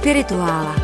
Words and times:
Spirituála. 0.00 0.76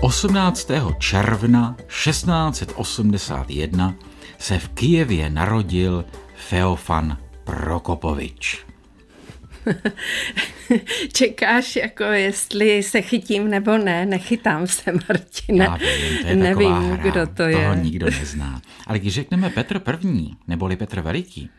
Osmnáctého 0.00 0.92
června 0.92 1.76
1681 2.04 3.94
se 4.38 4.58
v 4.58 4.68
Kijevě 4.68 5.30
narodil 5.30 6.04
Feofan 6.34 7.18
Prokopovič. 7.44 8.66
Čekáš, 11.12 11.76
jako 11.76 12.04
jestli 12.04 12.82
se 12.82 13.02
chytím 13.02 13.50
nebo 13.50 13.78
ne, 13.78 14.06
nechytám 14.06 14.66
se, 14.66 14.92
Martine. 14.92 15.64
Já 15.64 15.76
vím, 15.76 16.18
to 16.22 16.26
je 16.26 16.36
Nevím, 16.36 16.72
hra, 16.72 16.96
kdo 16.96 17.26
to 17.26 17.42
je. 17.42 17.56
Toho 17.56 17.74
nikdo 17.74 18.06
nezná. 18.06 18.62
Ale 18.86 18.98
když 18.98 19.14
řekneme 19.14 19.50
Petr 19.50 19.78
první, 19.78 20.36
neboli 20.48 20.76
Petr 20.76 21.00
Veliký, 21.00 21.50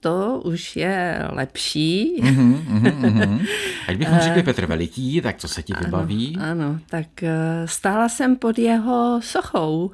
to 0.00 0.40
už 0.44 0.76
je 0.76 1.22
lepší. 1.32 2.20
mhm, 2.22 2.64
mhm, 2.68 2.92
mhm. 3.10 3.40
ať 3.88 3.96
bychom 3.96 4.18
řekli 4.18 4.42
Petr 4.42 4.66
Veliký, 4.66 5.20
tak 5.20 5.36
co 5.38 5.48
se 5.48 5.62
ti 5.62 5.72
vybaví? 5.84 6.36
Ano, 6.40 6.78
tak 6.90 7.22
eh, 7.22 7.32
stála 7.66 8.08
jsem 8.08 8.36
pod 8.36 8.58
jeho 8.58 9.20
sochou. 9.22 9.90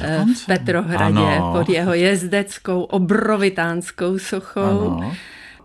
eh, 0.00 0.12
Dokonce? 0.18 0.42
V 0.42 0.46
Petrohradě, 0.46 1.18
Ano. 1.20 1.54
pod 1.58 1.68
jeho 1.68 1.94
jezdeckou, 1.94 2.82
obrovitánskou 2.82 4.18
sochou. 4.18 4.60
Ano. 4.96 5.12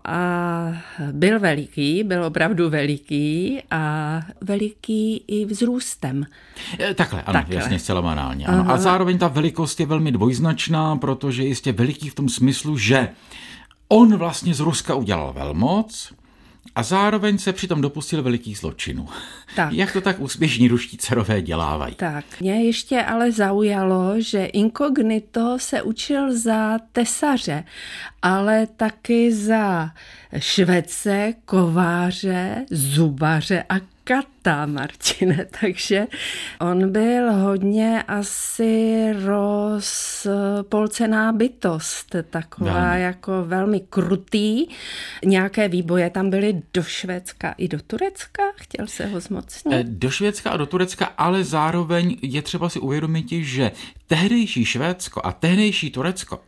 A 0.04 0.72
byl 1.12 1.40
veliký, 1.40 2.04
byl 2.04 2.24
opravdu 2.24 2.70
veliký 2.70 3.58
a 3.70 4.20
veliký 4.40 5.16
i 5.16 5.44
vzrůstem. 5.44 6.24
Takhle, 6.94 7.22
ano, 7.22 7.32
Takhle. 7.32 7.56
jasně, 7.56 7.78
zcela 7.78 8.02
banálně. 8.02 8.46
Ano. 8.46 8.70
A 8.70 8.78
zároveň 8.78 9.18
ta 9.18 9.28
velikost 9.28 9.80
je 9.80 9.86
velmi 9.86 10.12
dvojznačná, 10.12 10.96
protože 10.96 11.42
jistě 11.44 11.72
veliký 11.72 12.08
v 12.08 12.14
tom 12.14 12.28
smyslu, 12.28 12.78
že 12.78 13.08
on 13.88 14.16
vlastně 14.16 14.54
z 14.54 14.60
Ruska 14.60 14.94
udělal 14.94 15.32
velmoc 15.32 16.12
a 16.74 16.82
zároveň 16.82 17.38
se 17.38 17.52
přitom 17.52 17.80
dopustil 17.80 18.22
velikých 18.22 18.58
zločinů. 18.58 19.08
Tak. 19.56 19.72
Jak 19.72 19.92
to 19.92 20.00
tak 20.00 20.20
úspěšní 20.20 20.68
ruští 20.68 20.96
dcerové 20.96 21.42
dělávají? 21.42 21.94
Tak, 21.94 22.24
mě 22.40 22.64
ještě 22.64 23.02
ale 23.02 23.32
zaujalo, 23.32 24.14
že 24.18 24.44
inkognito 24.44 25.56
se 25.58 25.82
učil 25.82 26.38
za 26.38 26.78
tesaře, 26.92 27.64
ale 28.22 28.66
taky 28.66 29.32
za 29.32 29.90
švece, 30.38 31.34
kováře, 31.44 32.66
zubaře 32.70 33.64
a 33.68 33.74
kata, 34.08 34.66
Martine. 34.66 35.46
Takže 35.60 36.06
on 36.60 36.92
byl 36.92 37.32
hodně 37.32 38.02
asi 38.02 39.04
rozpolcená 39.24 41.32
bytost, 41.32 42.16
taková 42.30 42.72
Velmi. 42.72 43.02
jako 43.02 43.44
velmi 43.44 43.80
krutý. 43.80 44.66
Nějaké 45.24 45.68
výboje 45.68 46.10
tam 46.10 46.30
byly 46.30 46.62
do 46.74 46.82
Švédska 46.82 47.54
i 47.58 47.68
do 47.68 47.78
Turecka, 47.82 48.42
chtěl 48.56 48.86
se 48.86 49.06
ho 49.06 49.20
zmocnit. 49.20 49.74
E, 49.74 49.84
Do 49.84 50.10
Švédska 50.10 50.50
a 50.50 50.56
do 50.56 50.66
Turecka, 50.66 51.06
ale 51.18 51.44
zároveň 51.44 52.16
je 52.22 52.42
třeba 52.42 52.68
si 52.68 52.80
uvědomit, 52.80 53.26
že 53.30 53.70
tehdejší 54.06 54.64
Švédsko 54.64 55.20
a 55.24 55.32
tehdejší 55.32 55.90
Turecko 55.90 56.40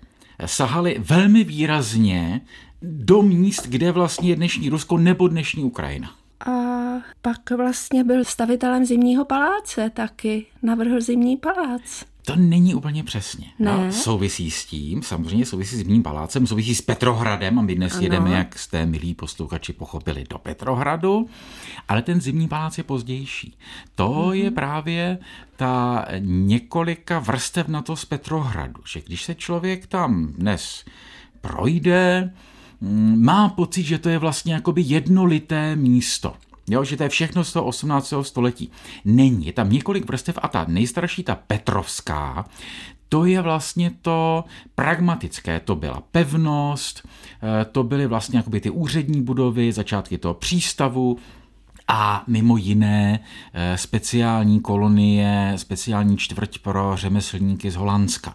sahali 0.47 0.97
velmi 0.99 1.45
výrazně 1.45 2.41
do 2.83 3.23
míst, 3.23 3.67
kde 3.69 3.93
vlastně 3.93 4.29
je 4.29 4.37
dnešní 4.37 4.69
Rusko 4.69 4.99
nebo 4.99 5.29
dnešní 5.29 5.65
Ukrajina. 5.65 6.11
A 6.47 6.80
pak 7.23 7.51
vlastně 7.57 8.05
byl 8.05 8.25
stavitelem 8.25 8.85
zimního 8.85 9.25
paláce 9.25 9.91
taky. 9.95 10.47
Navrhl 10.63 11.01
zimní 11.01 11.37
palác. 11.37 12.05
To 12.25 12.37
není 12.37 12.75
úplně 12.75 13.05
přesně. 13.05 13.47
Ne? 13.59 13.73
No, 13.87 13.93
souvisí 13.93 14.51
s 14.51 14.65
tím, 14.67 15.03
samozřejmě 15.03 15.47
souvisí 15.47 15.75
s 15.77 15.79
zimním 15.79 16.03
palácem, 16.03 16.47
souvisí 16.47 16.75
s 16.75 16.83
Petrohradem 16.83 17.59
a 17.59 17.63
my 17.63 17.75
dnes 17.75 17.93
Ano. 17.93 18.03
jedeme, 18.03 18.31
jak 18.31 18.59
jste 18.59 18.87
milí 18.87 19.15
posluchači 19.15 19.73
pochopili, 19.73 20.25
do 20.31 20.39
Petrohradu, 20.39 21.29
ale 21.89 22.03
ten 22.03 22.21
zimní 22.21 22.49
palác 22.49 22.79
je 22.79 22.85
pozdější. 22.85 23.57
To 23.95 24.13
Mhm. 24.27 24.33
je 24.35 24.51
právě 24.51 25.19
ta 25.57 26.07
několika 26.19 27.19
vrstev 27.19 27.69
na 27.69 27.83
to 27.83 27.97
z 27.97 28.05
Petrohradu, 28.05 28.81
že 28.93 29.01
když 29.01 29.23
se 29.25 29.35
člověk 29.35 29.87
tam 29.87 30.27
dnes 30.27 30.85
projde, 31.41 32.33
mm, 32.81 33.25
má 33.25 33.49
pocit, 33.49 33.83
že 33.83 33.99
to 33.99 34.09
je 34.09 34.19
vlastně 34.19 34.55
jakoby 34.55 34.83
jednolité 34.83 35.77
místo. 35.77 36.35
Jo, 36.71 36.85
že 36.85 36.97
to 36.97 37.03
je 37.03 37.09
všechno 37.09 37.45
z 37.45 37.53
toho 37.53 37.65
18. 37.65 38.15
století. 38.23 38.71
Není, 39.05 39.47
je 39.47 39.53
tam 39.53 39.71
několik 39.71 40.07
vrstev 40.07 40.39
a 40.43 40.49
ta 40.49 40.65
nejstarší, 40.69 41.23
ta 41.23 41.35
Petrovská, 41.35 42.45
to 43.09 43.25
je 43.25 43.41
vlastně 43.43 43.91
to 44.03 44.45
pragmatické, 44.75 45.61
to 45.61 45.77
byla 45.77 46.03
pevnost, 46.11 47.09
eh, 47.43 47.65
to 47.65 47.83
byly 47.83 48.07
vlastně 48.07 48.39
jakoby 48.39 48.61
ty 48.61 48.71
úřední 48.71 49.23
budovy, 49.23 49.73
začátky 49.73 50.19
toho 50.19 50.35
přístavu, 50.35 51.19
a 51.93 52.25
mimo 52.27 52.57
jiné 52.57 53.21
eh, 53.53 53.79
speciální 53.79 54.61
kolonie, 54.61 55.53
speciální 55.57 56.17
čtvrť 56.17 56.59
pro 56.59 56.93
řemeslníky 56.97 57.71
z 57.71 57.77
Holandska. 57.77 58.35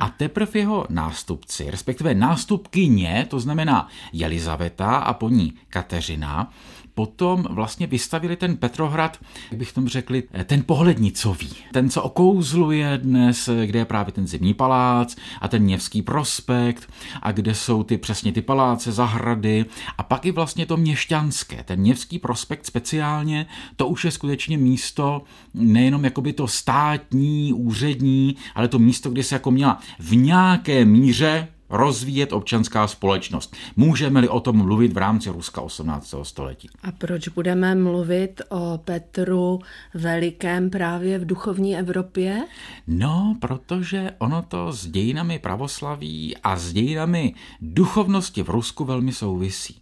A 0.00 0.08
teprve 0.08 0.50
jeho 0.54 0.86
nástupci, 0.88 1.70
respektive 1.70 2.14
nástupkyně, 2.14 3.26
to 3.30 3.40
znamená 3.40 3.88
Jelizaveta 4.12 4.96
a 4.96 5.12
po 5.12 5.28
ní 5.28 5.52
Kateřina, 5.68 6.52
potom 6.94 7.46
vlastně 7.50 7.86
vystavili 7.86 8.36
ten 8.36 8.56
Petrohrad, 8.56 9.18
jak 9.50 9.58
bych 9.58 9.72
tomu 9.72 9.88
řekli, 9.88 10.22
eh, 10.32 10.44
ten 10.44 10.62
pohlednicový. 10.62 11.50
Ten, 11.72 11.90
co 11.90 12.02
okouzluje 12.02 12.98
dnes, 13.02 13.48
eh, 13.48 13.66
kde 13.66 13.78
je 13.78 13.84
právě 13.84 14.12
ten 14.12 14.26
zimní 14.26 14.54
palác 14.54 15.16
a 15.40 15.48
ten 15.48 15.66
Něvský 15.66 16.02
prospekt 16.02 16.92
a 17.22 17.32
kde 17.32 17.54
jsou 17.54 17.82
ty 17.82 17.98
přesně 17.98 18.32
ty 18.32 18.42
paláce, 18.42 18.92
zahrady 18.92 19.64
a 19.98 20.02
pak 20.02 20.26
i 20.26 20.30
vlastně 20.30 20.66
to 20.66 20.76
měšťanské. 20.76 21.64
Ten 21.64 21.82
Něvský 21.82 22.18
prospekt 22.18 22.66
speciálně, 22.66 23.46
to 23.76 23.88
už 23.88 24.04
je 24.04 24.10
skutečně 24.10 24.58
místo 24.58 25.22
nejenom 25.54 26.04
jakoby 26.04 26.32
to 26.32 26.48
státní, 26.48 27.52
úřední, 27.52 28.36
ale 28.54 28.68
to 28.68 28.78
místo, 28.78 29.10
kde 29.10 29.22
se 29.22 29.34
jako 29.34 29.50
měla 29.50 29.80
v 29.98 30.16
nějaké 30.16 30.84
míře 30.84 31.48
rozvíjet 31.70 32.32
občanská 32.32 32.86
společnost. 32.86 33.56
Můžeme-li 33.76 34.28
o 34.28 34.40
tom 34.40 34.56
mluvit 34.56 34.92
v 34.92 34.96
rámci 34.96 35.30
Ruska 35.30 35.60
18. 35.60 36.14
století? 36.22 36.68
A 36.82 36.92
proč 36.92 37.28
budeme 37.28 37.74
mluvit 37.74 38.42
o 38.48 38.80
Petru 38.84 39.58
Velikém 39.94 40.70
právě 40.70 41.18
v 41.18 41.26
duchovní 41.26 41.78
Evropě? 41.78 42.42
No, 42.86 43.36
protože 43.40 44.10
ono 44.18 44.42
to 44.42 44.72
s 44.72 44.86
dějinami 44.86 45.38
pravoslaví 45.38 46.36
a 46.42 46.56
s 46.56 46.72
dějinami 46.72 47.34
duchovnosti 47.60 48.42
v 48.42 48.48
Rusku 48.48 48.84
velmi 48.84 49.12
souvisí. 49.12 49.76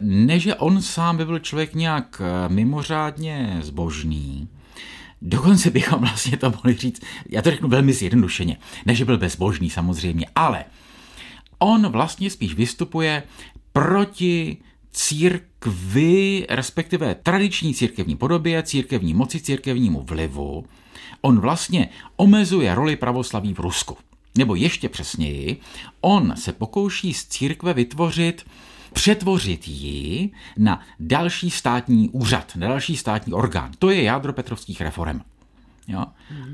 Ne, 0.00 0.38
že 0.38 0.54
on 0.54 0.82
sám 0.82 1.16
by 1.16 1.24
byl 1.24 1.38
člověk 1.38 1.74
nějak 1.74 2.22
eh, 2.24 2.48
mimořádně 2.48 3.58
zbožný, 3.62 4.48
Dokonce 5.22 5.70
bychom 5.70 6.00
vlastně 6.00 6.36
to 6.36 6.50
mohli 6.50 6.74
říct, 6.74 7.02
já 7.28 7.42
to 7.42 7.50
řeknu 7.50 7.68
velmi 7.68 7.92
zjednodušeně, 7.92 8.56
ne, 8.86 8.94
že 8.94 9.04
byl 9.04 9.18
bezbožný 9.18 9.70
samozřejmě, 9.70 10.26
ale 10.34 10.64
on 11.62 11.88
vlastně 11.88 12.30
spíš 12.30 12.54
vystupuje 12.54 13.22
proti 13.72 14.56
církvi, 14.92 16.46
respektive 16.50 17.14
tradiční 17.14 17.74
církevní 17.74 18.16
podobě, 18.16 18.62
církevní 18.62 19.14
moci, 19.14 19.40
církevnímu 19.40 20.02
vlivu. 20.02 20.64
On 21.20 21.40
vlastně 21.40 21.88
omezuje 22.16 22.74
roli 22.74 22.96
pravoslaví 22.96 23.54
v 23.54 23.60
Rusku. 23.60 23.96
Nebo 24.38 24.54
ještě 24.54 24.88
přesněji, 24.88 25.60
on 26.00 26.34
se 26.36 26.52
pokouší 26.52 27.14
z 27.14 27.26
církve 27.26 27.74
vytvořit 27.74 28.46
přetvořit 28.92 29.68
ji 29.68 30.30
na 30.58 30.80
další 31.00 31.50
státní 31.50 32.08
úřad, 32.08 32.56
na 32.56 32.68
další 32.68 32.96
státní 32.96 33.32
orgán. 33.32 33.70
To 33.78 33.90
je 33.90 34.02
jádro 34.02 34.32
petrovských 34.32 34.80
reform. 34.80 35.20
Jo? 35.88 36.04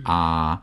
A 0.05 0.63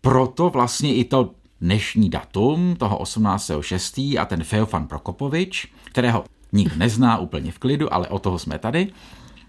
proto 0.00 0.50
vlastně 0.50 0.94
i 0.94 1.04
to 1.04 1.34
dnešní 1.60 2.10
datum, 2.10 2.76
toho 2.76 2.98
18.6. 2.98 4.20
a 4.20 4.24
ten 4.24 4.44
Feofan 4.44 4.86
Prokopovič, 4.86 5.72
kterého 5.84 6.24
nikdo 6.52 6.76
nezná 6.76 7.18
úplně 7.18 7.52
v 7.52 7.58
klidu, 7.58 7.94
ale 7.94 8.08
o 8.08 8.18
toho 8.18 8.38
jsme 8.38 8.58
tady, 8.58 8.92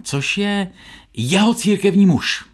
což 0.04 0.38
je 0.38 0.72
jeho 1.14 1.54
církevní 1.54 2.06
muž. 2.06 2.46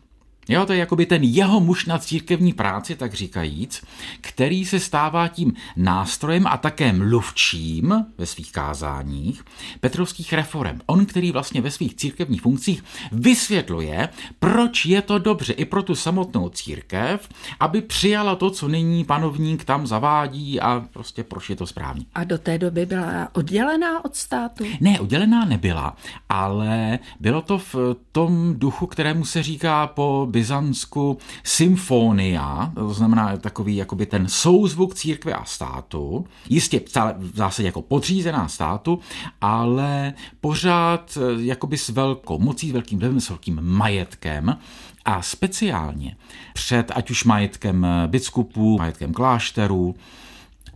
Jo, 0.50 0.66
to 0.66 0.74
je 0.74 0.80
jakoby 0.80 1.06
ten 1.06 1.24
jeho 1.24 1.60
muž 1.60 1.86
na 1.86 1.98
církevní 1.98 2.54
práci, 2.54 2.96
tak 2.96 3.14
říkajíc, 3.14 3.84
který 4.22 4.66
se 4.66 4.80
stává 4.80 5.28
tím 5.28 5.54
nástrojem 5.76 6.48
a 6.48 6.58
také 6.58 6.94
mluvčím 6.94 8.06
ve 8.18 8.26
svých 8.26 8.52
kázáních 8.52 9.44
petrovských 9.80 10.34
reform. 10.34 10.80
On, 10.86 11.06
který 11.06 11.32
vlastně 11.32 11.62
ve 11.62 11.72
svých 11.72 11.96
církevních 11.96 12.42
funkcích 12.42 12.84
vysvětluje, 13.12 14.10
proč 14.40 14.86
je 14.86 15.02
to 15.02 15.20
dobře 15.20 15.54
i 15.54 15.66
pro 15.66 15.84
tu 15.84 15.96
samotnou 15.96 16.50
církev, 16.50 17.30
aby 17.60 17.82
přijala 17.82 18.36
to, 18.36 18.50
co 18.50 18.68
nyní 18.68 19.06
panovník 19.06 19.64
tam 19.64 19.88
zavádí 19.88 20.60
a 20.60 20.86
prostě 20.94 21.24
proč 21.24 21.50
je 21.50 21.56
to 21.56 21.68
správně. 21.68 22.06
A 22.16 22.24
do 22.24 22.38
té 22.38 22.58
doby 22.58 22.86
byla 22.86 23.30
oddělená 23.34 24.06
od 24.06 24.16
státu? 24.16 24.64
Ne, 24.80 25.00
udělená 25.00 25.46
nebyla, 25.46 25.98
ale 26.30 27.00
bylo 27.20 27.42
to 27.42 27.58
v 27.58 27.76
tom 28.12 28.54
duchu, 28.58 28.88
kterému 28.88 29.26
se 29.26 29.44
říká 29.44 29.88
po 29.88 30.28
Byzantsku 30.38 31.18
symfonia, 31.44 32.72
to 32.76 32.94
znamená 32.94 33.38
takový 33.38 33.76
jakoby 33.76 34.06
ten 34.06 34.28
souzvuk 34.28 34.94
církve 34.96 35.34
a 35.34 35.46
státu, 35.46 36.26
jistě 36.50 36.82
v 37.18 37.36
zásadě 37.36 37.68
jako 37.68 37.82
podřízená 37.82 38.48
státu, 38.48 39.00
ale 39.42 40.14
pořád 40.42 41.18
eh, 41.18 41.44
jakoby 41.44 41.78
s 41.78 41.90
velkou 41.90 42.40
mocí, 42.40 42.70
s 42.70 42.72
velkým 42.72 43.00
vlivem, 43.00 43.20
s 43.20 43.30
velkým 43.30 43.60
majetkem 43.62 44.58
a 45.06 45.22
speciálně 45.22 46.16
před 46.54 46.92
ať 46.96 47.10
už 47.10 47.24
majetkem 47.24 47.88
biskupů, 48.08 48.78
majetkem 48.78 49.14
klášterů 49.14 49.96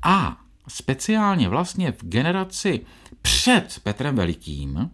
a 0.04 0.38
speciálně 0.68 1.50
vlastně 1.50 1.92
v 1.92 2.04
generaci 2.04 2.82
před 3.22 3.80
Petrem 3.84 4.16
Velikým 4.16 4.90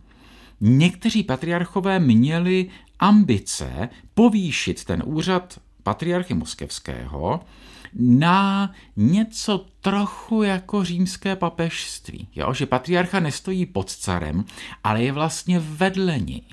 někteří 0.62 1.24
patriarchové 1.24 2.00
měli 2.00 2.70
ambice 3.00 3.90
povýšit 4.14 4.86
ten 4.86 5.04
úřad 5.06 5.60
patriarchy 5.84 6.34
moskevského 6.34 7.40
na 8.00 8.74
něco 8.96 9.66
trochu 9.82 10.44
jako 10.44 10.84
římské 10.84 11.36
papežství. 11.36 12.28
Jo? 12.36 12.54
Že 12.54 12.66
patriarcha 12.66 13.20
nestojí 13.20 13.66
pod 13.66 13.90
carem, 13.92 14.46
ale 14.84 15.04
je 15.04 15.12
vlastně 15.12 15.60
vedle 15.60 16.20
něj. 16.20 16.44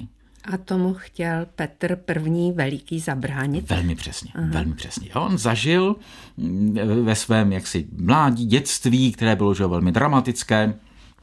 A 0.52 0.56
tomu 0.56 0.94
chtěl 0.94 1.46
Petr 1.56 1.98
I. 2.26 2.52
veliký 2.54 3.00
zabránit? 3.00 3.70
Velmi 3.70 3.94
přesně, 3.94 4.30
Aha. 4.34 4.46
velmi 4.50 4.74
přesně. 4.74 5.14
On 5.14 5.38
zažil 5.38 5.96
mm, 6.36 6.78
ve 7.04 7.14
svém 7.14 7.52
jaksi 7.52 7.86
mládí, 7.98 8.46
dětství, 8.46 9.12
které 9.12 9.36
bylo 9.36 9.54
že 9.54 9.66
velmi 9.66 9.92
dramatické, 9.92 10.74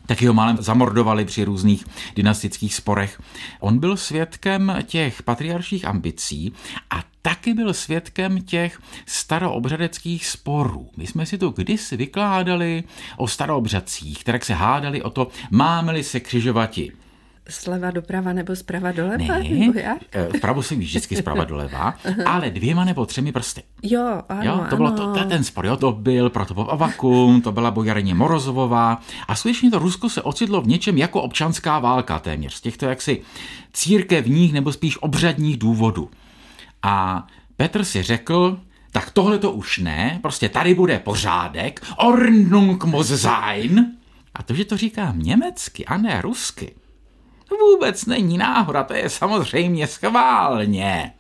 taky 0.06 0.26
ho 0.26 0.34
málem 0.34 0.58
zamordovali 0.60 1.26
při 1.26 1.44
různých 1.44 1.86
dynastických 2.16 2.76
sporech. 2.76 3.22
On 3.60 3.80
byl 3.80 3.98
svědkem 3.98 4.76
těch 4.84 5.24
patriarších 5.24 5.86
ambicí 5.86 6.54
a 6.90 7.04
taky 7.22 7.54
byl 7.54 7.74
svědkem 7.74 8.42
těch 8.42 8.82
staroobřadeckých 9.06 10.26
sporů. 10.26 10.90
My 10.98 11.08
jsme 11.08 11.26
si 11.26 11.38
to 11.38 11.50
kdysi 11.50 11.98
vykládali 11.98 12.84
o 13.18 13.28
staroobřadcích, 13.28 14.20
které 14.20 14.40
se 14.44 14.54
hádali 14.54 15.02
o 15.02 15.10
to, 15.10 15.28
máme-li 15.52 16.04
se 16.04 16.20
křižovati 16.20 16.92
Sleva 17.50 17.92
doprava 17.92 18.34
nebo 18.34 18.56
zprava 18.56 18.92
doleva? 18.92 19.18
Ne, 19.18 19.50
nebo 19.50 19.80
jak? 19.80 19.98
Eh, 20.12 20.30
vpravo 20.38 20.64
se 20.64 20.76
vždycky 20.76 21.16
zprava 21.16 21.44
doleva, 21.44 21.94
ale 22.26 22.50
dvěma 22.50 22.86
nebo 22.86 23.06
třemi 23.06 23.32
prsty. 23.32 23.64
Jo, 23.84 24.22
ano, 24.30 24.44
jo, 24.44 24.66
to 24.70 24.76
bylo 24.76 24.92
to, 24.92 25.14
ten 25.26 25.44
spor, 25.44 25.66
jo, 25.66 25.78
to 25.78 25.92
byl 25.92 26.30
Protopop 26.30 26.70
Avakum, 26.70 27.42
to 27.42 27.52
byla 27.52 27.72
bojarině 27.72 28.16
Morozovová 28.16 29.02
a 29.28 29.36
skutečně 29.36 29.72
to 29.72 29.80
Rusko 29.80 30.10
se 30.10 30.22
ocitlo 30.22 30.62
v 30.62 30.68
něčem 30.68 30.98
jako 30.98 31.22
občanská 31.22 31.80
válka 31.80 32.20
téměř, 32.20 32.54
z 32.54 32.62
těchto 32.62 32.86
jaksi 32.86 33.22
církevních 33.74 34.54
nebo 34.54 34.74
spíš 34.74 34.98
obřadních 35.02 35.58
důvodů. 35.58 36.10
A 36.84 37.28
Petr 37.58 37.84
si 37.84 38.04
řekl, 38.04 38.60
tak 38.92 39.12
tohle 39.12 39.38
to 39.40 39.52
už 39.52 39.78
ne, 39.78 40.20
prostě 40.22 40.50
tady 40.50 40.74
bude 40.76 41.00
pořádek, 41.00 41.82
Ordnung 41.98 42.84
muss 42.84 43.22
sein. 43.22 43.92
A 44.36 44.44
to, 44.44 44.54
že 44.54 44.66
to 44.66 44.78
říkám 44.78 45.20
německy 45.20 45.86
a 45.86 45.98
ne 45.98 46.22
rusky, 46.22 46.74
vůbec 47.60 48.06
není 48.06 48.38
náhoda, 48.38 48.84
to 48.84 48.94
je 48.94 49.10
samozřejmě 49.10 49.88
schválně. 49.88 51.14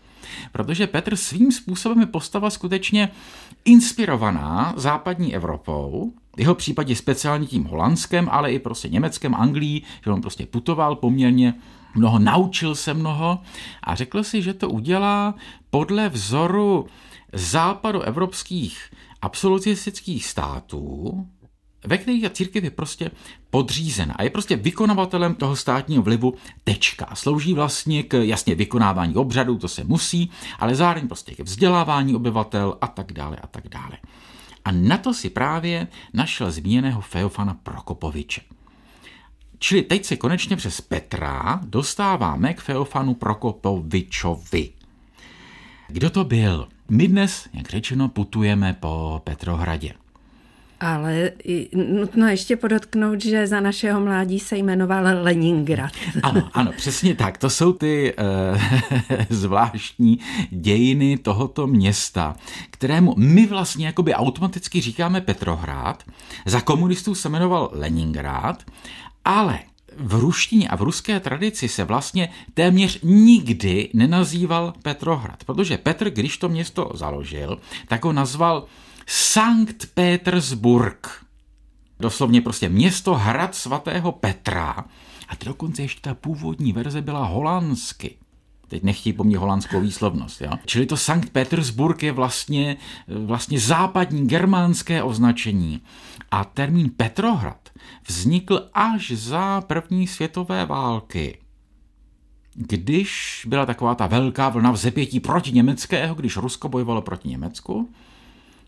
Protože 0.51 0.87
Petr 0.87 1.15
svým 1.15 1.51
způsobem 1.51 1.99
je 1.99 2.05
postava 2.05 2.49
skutečně 2.49 3.11
inspirovaná 3.65 4.73
západní 4.77 5.35
Evropou, 5.35 6.13
v 6.35 6.39
jeho 6.39 6.55
případě 6.55 6.95
speciálně 6.95 7.47
tím 7.47 7.63
holandském, 7.63 8.29
ale 8.31 8.53
i 8.53 8.59
prostě 8.59 8.89
německém, 8.89 9.35
Anglií, 9.35 9.83
že 10.03 10.11
on 10.11 10.21
prostě 10.21 10.45
putoval 10.45 10.95
poměrně 10.95 11.53
mnoho, 11.95 12.19
naučil 12.19 12.75
se 12.75 12.93
mnoho 12.93 13.39
a 13.83 13.95
řekl 13.95 14.23
si, 14.23 14.41
že 14.41 14.53
to 14.53 14.69
udělá 14.69 15.35
podle 15.69 16.09
vzoru 16.09 16.87
západoevropských 17.33 18.91
absolutistických 19.21 20.25
států, 20.25 21.27
ve 21.85 21.97
kterých 21.97 22.23
ta 22.23 22.29
církev 22.29 22.63
je 22.63 22.71
prostě 22.71 23.11
podřízena 23.49 24.13
a 24.13 24.23
je 24.23 24.29
prostě 24.29 24.55
vykonavatelem 24.55 25.35
toho 25.35 25.55
státního 25.55 26.03
vlivu 26.03 26.33
tečka. 26.63 27.09
Slouží 27.13 27.53
vlastně 27.53 28.03
k 28.03 28.13
jasně 28.13 28.55
vykonávání 28.55 29.15
obřadů, 29.15 29.57
to 29.57 29.67
se 29.67 29.83
musí, 29.83 30.31
ale 30.59 30.75
zároveň 30.75 31.07
prostě 31.07 31.35
ke 31.35 31.43
vzdělávání 31.43 32.15
obyvatel 32.15 32.77
a 32.81 32.87
tak 32.87 33.13
dále 33.13 33.37
a 33.37 33.47
tak 33.47 33.67
dále. 33.67 33.97
A 34.65 34.71
na 34.71 34.97
to 34.97 35.13
si 35.13 35.29
právě 35.29 35.87
našel 36.13 36.51
zmíněného 36.51 37.01
Feofana 37.01 37.57
Prokopoviče. 37.63 38.41
Čili 39.59 39.81
teď 39.81 40.05
se 40.05 40.15
konečně 40.15 40.55
přes 40.55 40.81
Petra 40.81 41.59
dostáváme 41.63 42.53
k 42.53 42.61
Feofanu 42.61 43.13
Prokopovičovi. 43.13 44.69
Kdo 45.87 46.09
to 46.09 46.23
byl? 46.23 46.67
My 46.89 47.07
dnes, 47.07 47.49
jak 47.53 47.69
řečeno, 47.69 48.09
putujeme 48.09 48.73
po 48.73 49.21
Petrohradě. 49.23 49.93
Ale 50.81 51.31
nutno 51.73 52.27
ještě 52.27 52.55
podotknout, 52.55 53.21
že 53.21 53.47
za 53.47 53.59
našeho 53.59 53.99
mládí 53.99 54.39
se 54.39 54.57
jmenoval 54.57 55.03
Leningrad. 55.23 55.91
Ano, 56.23 56.49
ano, 56.53 56.71
přesně 56.77 57.15
tak. 57.15 57.37
To 57.37 57.49
jsou 57.49 57.73
ty 57.73 58.13
e, 58.17 59.25
zvláštní 59.29 60.19
dějiny 60.49 61.17
tohoto 61.17 61.67
města, 61.67 62.35
kterému 62.69 63.13
my 63.17 63.45
vlastně 63.45 63.85
jakoby 63.85 64.13
automaticky 64.13 64.81
říkáme 64.81 65.21
Petrohrad. 65.21 66.03
Za 66.45 66.61
komunistů 66.61 67.15
se 67.15 67.29
jmenoval 67.29 67.69
Leningrad, 67.73 68.63
ale 69.25 69.59
v 69.97 70.13
ruštině 70.13 70.69
a 70.69 70.75
v 70.75 70.81
ruské 70.81 71.19
tradici 71.19 71.67
se 71.67 71.83
vlastně 71.83 72.29
téměř 72.53 72.99
nikdy 73.03 73.89
nenazýval 73.93 74.73
Petrohrad, 74.83 75.43
protože 75.43 75.77
Petr, 75.77 76.09
když 76.09 76.37
to 76.37 76.49
město 76.49 76.91
založil, 76.93 77.57
tak 77.87 78.05
ho 78.05 78.13
nazval 78.13 78.65
Sankt 79.13 79.85
Petersburg. 79.93 81.25
Doslovně 81.99 82.41
prostě 82.41 82.69
město 82.69 83.15
hrad 83.15 83.55
svatého 83.55 84.11
Petra. 84.11 84.85
A 85.27 85.33
dokonce 85.45 85.81
ještě 85.81 86.01
ta 86.01 86.13
původní 86.13 86.73
verze 86.73 87.01
byla 87.01 87.25
holandsky. 87.25 88.15
Teď 88.67 88.83
nechtějí 88.83 89.13
po 89.13 89.23
mně 89.23 89.37
holandskou 89.37 89.81
výslovnost. 89.81 90.41
Jo? 90.41 90.51
Čili 90.65 90.85
to 90.85 90.97
Sankt 90.97 91.29
Petersburg 91.29 92.03
je 92.03 92.11
vlastně, 92.11 92.77
vlastně 93.07 93.59
západní 93.59 94.27
germánské 94.27 95.03
označení. 95.03 95.81
A 96.31 96.43
termín 96.43 96.91
Petrohrad 96.97 97.69
vznikl 98.07 98.69
až 98.73 99.11
za 99.11 99.61
první 99.61 100.07
světové 100.07 100.65
války. 100.65 101.37
Když 102.53 103.41
byla 103.49 103.65
taková 103.65 103.95
ta 103.95 104.07
velká 104.07 104.49
vlna 104.49 104.71
vzepětí 104.71 105.19
proti 105.19 105.51
německého, 105.51 106.15
když 106.15 106.37
Rusko 106.37 106.69
bojovalo 106.69 107.01
proti 107.01 107.29
Německu, 107.29 107.89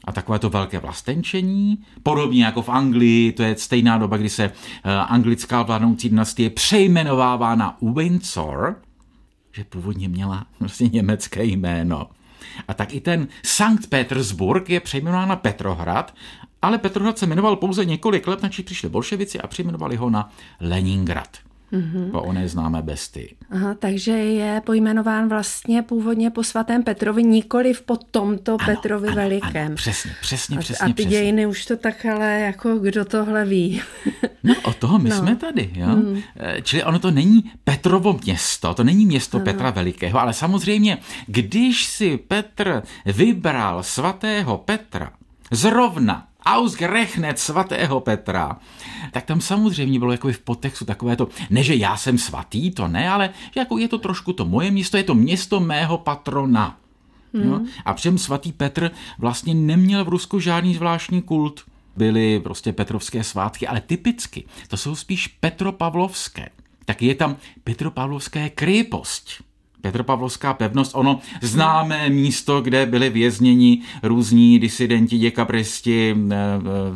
a 0.03 0.11
takové 0.11 0.39
to 0.39 0.49
velké 0.49 0.79
vlastenčení, 0.79 1.77
podobně 2.03 2.45
jako 2.45 2.61
v 2.61 2.69
Anglii, 2.69 3.31
to 3.31 3.43
je 3.43 3.55
stejná 3.55 3.97
doba, 3.97 4.17
kdy 4.17 4.29
se 4.29 4.43
eh, 4.43 4.51
anglická 4.91 5.63
vládnoucí 5.63 6.09
dynastie 6.09 6.49
přejmenovává 6.49 7.55
na 7.55 7.77
Windsor, 7.81 8.75
že 9.51 9.63
původně 9.63 10.09
měla 10.09 10.45
vlastně 10.59 10.89
německé 10.93 11.43
jméno. 11.43 12.09
A 12.67 12.73
tak 12.73 12.93
i 12.93 13.01
ten 13.01 13.27
Sankt 13.43 13.87
Petersburg 13.87 14.69
je 14.69 14.79
přejmenován 14.79 15.29
na 15.29 15.35
Petrohrad, 15.35 16.13
ale 16.61 16.77
Petrohrad 16.77 17.17
se 17.17 17.25
jmenoval 17.25 17.55
pouze 17.55 17.85
několik 17.85 18.27
let, 18.27 18.43
načí 18.43 18.63
přišli 18.63 18.89
bolševici 18.89 19.41
a 19.41 19.47
přejmenovali 19.47 19.95
ho 19.95 20.09
na 20.09 20.29
Leningrad 20.61 21.37
mm-hmm. 21.73 22.11
po 22.11 22.21
oné 22.21 22.47
známé 22.47 22.81
besty. 22.81 23.35
Aha, 23.49 23.73
takže 23.79 24.11
je 24.11 24.61
pojmenován 24.65 25.29
vlastně 25.29 25.81
původně 25.81 26.29
po 26.29 26.43
svatém 26.43 26.83
Petrovi, 26.83 27.23
nikoli 27.23 27.73
po 27.85 27.97
tomto 27.97 28.51
ano, 28.59 28.65
Petrovi 28.65 29.07
ano, 29.07 29.15
Velikém. 29.15 29.65
Ano, 29.65 29.75
přesně, 29.75 30.11
přesně, 30.21 30.57
a, 30.57 30.59
přesně. 30.59 30.85
A 30.85 30.87
ty 30.87 30.93
přesně. 30.93 31.11
dějiny 31.11 31.45
už 31.45 31.65
to 31.65 31.77
tak 31.77 32.05
ale 32.05 32.39
jako 32.39 32.75
kdo 32.75 33.05
tohle 33.05 33.45
ví. 33.45 33.81
no 34.43 34.53
o 34.63 34.73
toho 34.73 34.99
my 34.99 35.09
no. 35.09 35.15
jsme 35.15 35.35
tady, 35.35 35.71
jo. 35.75 35.87
Mm. 35.87 36.21
Čili 36.63 36.83
ono 36.83 36.99
to 36.99 37.11
není 37.11 37.51
Petrovo 37.63 38.19
město, 38.23 38.73
to 38.73 38.83
není 38.83 39.05
město 39.05 39.37
ano. 39.37 39.45
Petra 39.45 39.69
Velikého, 39.69 40.19
ale 40.19 40.33
samozřejmě, 40.33 40.97
když 41.27 41.85
si 41.85 42.17
Petr 42.17 42.83
vybral 43.05 43.83
svatého 43.83 44.57
Petra 44.57 45.11
zrovna 45.51 46.27
ausgerechnet 46.45 47.39
svatého 47.39 47.99
Petra, 47.99 48.57
tak 49.11 49.25
tam 49.25 49.41
samozřejmě 49.41 49.99
bylo 49.99 50.11
jako 50.11 50.27
v 50.27 50.39
podtextu 50.39 50.85
takové 50.85 51.15
to, 51.15 51.27
ne, 51.49 51.63
že 51.63 51.75
já 51.75 51.97
jsem 51.97 52.17
svatý, 52.17 52.71
to 52.71 52.87
ne, 52.87 53.09
ale 53.09 53.29
jako 53.55 53.77
je 53.77 53.87
to 53.87 53.97
trošku 53.97 54.33
to 54.33 54.45
moje 54.45 54.71
město, 54.71 54.97
je 54.97 55.03
to 55.03 55.15
město 55.15 55.59
mého 55.59 55.97
patrona. 55.97 56.77
Hmm. 57.33 57.43
Jo? 57.43 57.61
A 57.85 57.93
přem 57.93 58.17
svatý 58.17 58.51
Petr 58.51 58.91
vlastně 59.19 59.53
neměl 59.53 60.05
v 60.05 60.09
Rusku 60.09 60.39
žádný 60.39 60.75
zvláštní 60.75 61.21
kult. 61.21 61.61
Byly 61.97 62.39
prostě 62.39 62.73
petrovské 62.73 63.23
svátky, 63.23 63.67
ale 63.67 63.81
typicky 63.81 64.43
to 64.67 64.77
jsou 64.77 64.95
spíš 64.95 65.27
petropavlovské. 65.27 66.49
Tak 66.85 67.01
je 67.01 67.15
tam 67.15 67.37
petropavlovské 67.63 68.49
krypost 68.49 69.43
Petropavlovská 69.83 70.53
pevnost, 70.53 70.91
ono 70.95 71.19
známé 71.41 72.09
místo, 72.09 72.61
kde 72.61 72.85
byli 72.85 73.09
vězněni 73.09 73.81
různí 74.03 74.59
disidenti, 74.59 75.17
děkabristi, 75.17 76.15
eh, 76.31 76.35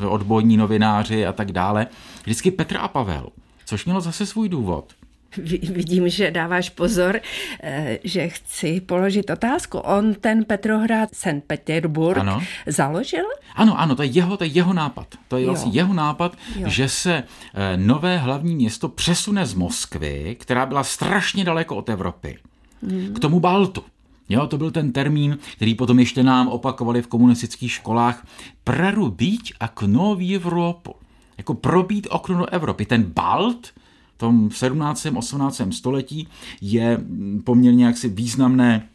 eh, 0.01 0.05
odbojní 0.05 0.57
novináři 0.57 1.25
a 1.25 1.33
tak 1.33 1.51
dále. 1.51 1.87
Vždycky 2.23 2.51
Petr 2.51 2.77
a 2.77 2.87
Pavel, 2.87 3.27
což 3.65 3.85
mělo 3.85 4.01
zase 4.01 4.25
svůj 4.25 4.49
důvod. 4.49 4.93
Vidím, 5.37 6.09
že 6.09 6.31
dáváš 6.31 6.69
pozor, 6.69 7.19
eh, 7.63 7.99
že 8.03 8.29
chci 8.29 8.81
položit 8.81 9.29
otázku. 9.29 9.77
On 9.77 10.13
ten 10.13 10.45
Petrohrad, 10.45 11.09
St. 11.15 11.43
Petersburg, 11.47 12.17
ano. 12.17 12.41
založil? 12.65 13.25
Ano, 13.55 13.79
ano, 13.79 13.95
to 13.95 14.03
je 14.03 14.09
jeho, 14.09 14.37
to 14.37 14.43
je 14.43 14.49
jeho 14.49 14.73
nápad. 14.73 15.07
To 15.27 15.37
je 15.37 15.43
jo. 15.43 15.49
vlastně 15.49 15.71
jeho 15.71 15.93
nápad, 15.93 16.37
jo. 16.55 16.69
že 16.69 16.89
se 16.89 17.23
eh, 17.53 17.77
nové 17.77 18.17
hlavní 18.17 18.55
město 18.55 18.89
přesune 18.89 19.45
z 19.45 19.53
Moskvy, 19.53 20.37
která 20.39 20.65
byla 20.65 20.83
strašně 20.83 21.43
daleko 21.43 21.75
od 21.75 21.89
Evropy, 21.89 22.37
hmm. 22.81 23.13
k 23.13 23.19
tomu 23.19 23.39
Baltu. 23.39 23.83
Jo, 24.29 24.47
to 24.47 24.57
byl 24.57 24.71
ten 24.71 24.91
termín, 24.91 25.37
který 25.55 25.75
potom 25.75 25.99
ještě 25.99 26.23
nám 26.23 26.47
opakovali 26.47 27.01
v 27.01 27.07
komunistických 27.07 27.71
školách. 27.71 28.27
Prerubíť 28.63 29.53
a 29.59 29.67
k 29.67 29.81
nový 29.81 30.35
Evropu. 30.35 30.95
Jako 31.37 31.53
probít 31.53 32.07
okno 32.09 32.37
do 32.37 32.45
Evropy. 32.45 32.85
Ten 32.85 33.03
Balt, 33.03 33.67
v 34.15 34.17
tom 34.17 34.51
17. 34.51 35.07
18. 35.15 35.61
století 35.71 36.27
je 36.61 36.99
poměrně 37.43 37.85
jaksi 37.85 38.09
významné 38.09 38.87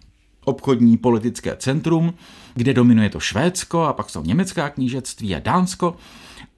obchodní 0.45 0.97
politické 0.97 1.57
centrum, 1.57 2.15
kde 2.55 2.75
dominuje 2.75 3.11
to 3.11 3.21
Švédsko 3.21 3.83
a 3.83 3.93
pak 3.93 4.11
jsou 4.11 4.23
německá 4.23 4.71
knížectví 4.71 5.35
a 5.35 5.39
Dánsko. 5.39 5.97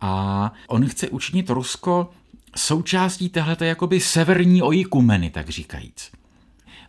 A 0.00 0.52
on 0.68 0.88
chce 0.88 1.08
učinit 1.08 1.50
Rusko 1.50 2.10
součástí 2.56 3.28
téhleté 3.28 3.66
jakoby 3.66 4.00
severní 4.00 4.62
ojikumeny, 4.62 5.30
tak 5.30 5.48
říkajíc. 5.48 6.10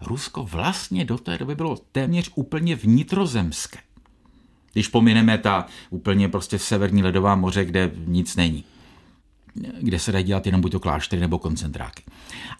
Rusko 0.06 0.44
vlastně 0.44 1.06
do 1.06 1.18
té 1.18 1.38
doby 1.38 1.56
bylo 1.56 1.78
téměř 1.92 2.32
úplně 2.36 2.76
vnitrozemské. 2.76 3.80
Když 4.74 4.88
pomineme 4.88 5.38
ta 5.38 5.66
úplně 5.90 6.30
prostě 6.30 6.60
severní 6.60 7.04
ledová 7.04 7.36
moře, 7.36 7.66
kde 7.66 7.92
nic 8.06 8.36
není 8.36 8.64
kde 9.82 10.00
se 10.00 10.12
dají 10.12 10.26
dělat 10.26 10.46
jenom 10.46 10.62
buď 10.62 10.72
to 10.72 10.80
kláštery 10.80 11.20
nebo 11.20 11.40
koncentráky. 11.40 12.04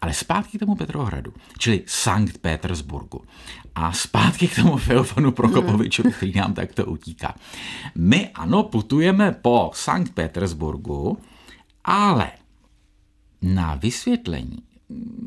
Ale 0.02 0.14
zpátky 0.14 0.58
k 0.58 0.60
tomu 0.60 0.76
Petrohradu, 0.76 1.34
čili 1.58 1.84
Sankt 1.86 2.38
Petersburgu. 2.38 3.22
A 3.76 3.92
zpátky 3.92 4.48
k 4.48 4.56
tomu 4.56 4.78
Feofanu 4.78 5.32
Prokopovičovi, 5.32 6.12
který 6.12 6.34
nám 6.36 6.54
takto 6.54 6.86
utíká. 6.86 7.36
My 7.96 8.30
ano, 8.30 8.64
putujeme 8.64 9.32
po 9.32 9.72
Sankt 9.74 10.14
Petersburgu, 10.14 11.18
ale 11.84 12.32
na 13.42 13.76
vysvětlení 13.76 14.64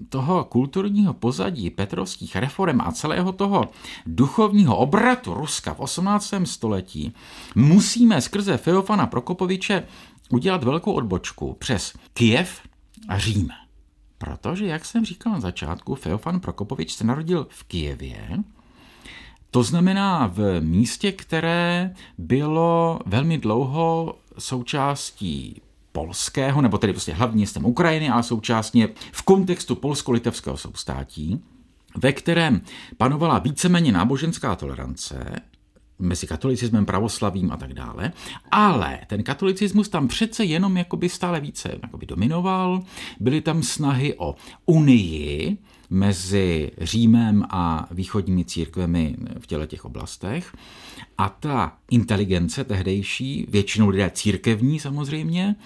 toho 0.09 0.45
kulturního 0.45 1.15
pozadí 1.15 1.71
petrovských 1.71 2.37
reform 2.37 2.81
a 2.81 2.93
celého 2.93 3.33
toho 3.33 3.65
duchovního 4.07 4.77
obratu 4.77 5.35
Ruska 5.35 5.75
v 5.75 5.81
18. 5.81 6.35
století 6.45 7.13
musíme 7.55 8.21
skrze 8.21 8.57
Feofana 8.57 9.07
Prokopoviče 9.07 9.83
udělat 10.31 10.65
velkou 10.65 10.93
odbočku 10.93 11.57
přes 11.59 11.93
Kiev 12.13 12.61
a 13.09 13.19
Řím. 13.19 13.51
Protože, 14.19 14.67
jak 14.67 14.85
jsem 14.85 15.05
říkal 15.05 15.33
na 15.33 15.41
začátku, 15.41 15.95
Feofan 15.95 16.41
Prokopovič 16.41 16.95
se 16.95 17.05
narodil 17.05 17.47
v 17.51 17.65
Kijevě, 17.65 18.43
to 19.51 19.63
znamená 19.63 20.27
v 20.27 20.61
místě, 20.61 21.13
které 21.13 21.95
bylo 22.19 22.99
velmi 23.07 23.39
dlouho 23.39 24.15
součástí 24.39 25.63
polského, 25.99 26.63
nebo 26.63 26.79
tedy 26.79 26.93
prostě 26.93 27.13
hlavním 27.13 27.37
městem 27.37 27.65
Ukrajiny, 27.65 28.09
ale 28.09 28.23
současně 28.23 28.89
v 29.13 29.23
kontextu 29.23 29.75
polsko-litevského 29.75 30.57
soustátí, 30.57 31.43
ve 31.97 32.13
kterém 32.13 32.61
panovala 32.97 33.39
víceméně 33.39 33.93
náboženská 33.93 34.57
tolerance, 34.57 35.41
mezi 35.99 36.27
katolicismem, 36.27 36.87
pravoslavím 36.87 37.53
a 37.53 37.57
tak 37.57 37.75
dále, 37.75 38.13
ale 38.51 38.99
ten 39.07 39.23
katolicismus 39.23 39.89
tam 39.89 40.09
přece 40.09 40.45
jenom 40.45 40.77
jakoby 40.77 41.09
stále 41.09 41.41
více 41.41 41.79
jakoby 41.83 42.07
dominoval, 42.07 42.83
byly 43.21 43.41
tam 43.41 43.63
snahy 43.63 44.15
o 44.19 44.35
unii 44.67 45.59
mezi 45.91 46.71
Římem 46.81 47.45
a 47.51 47.89
východními 47.91 48.45
církvemi 48.45 49.17
v 49.39 49.47
těle 49.47 49.67
těch 49.67 49.85
oblastech 49.85 50.53
a 51.19 51.29
ta 51.29 51.73
inteligence 51.91 52.65
tehdejší, 52.65 53.47
většinou 53.49 53.89
lidé 53.89 54.11
církevní 54.15 54.81
samozřejmě, 54.81 55.57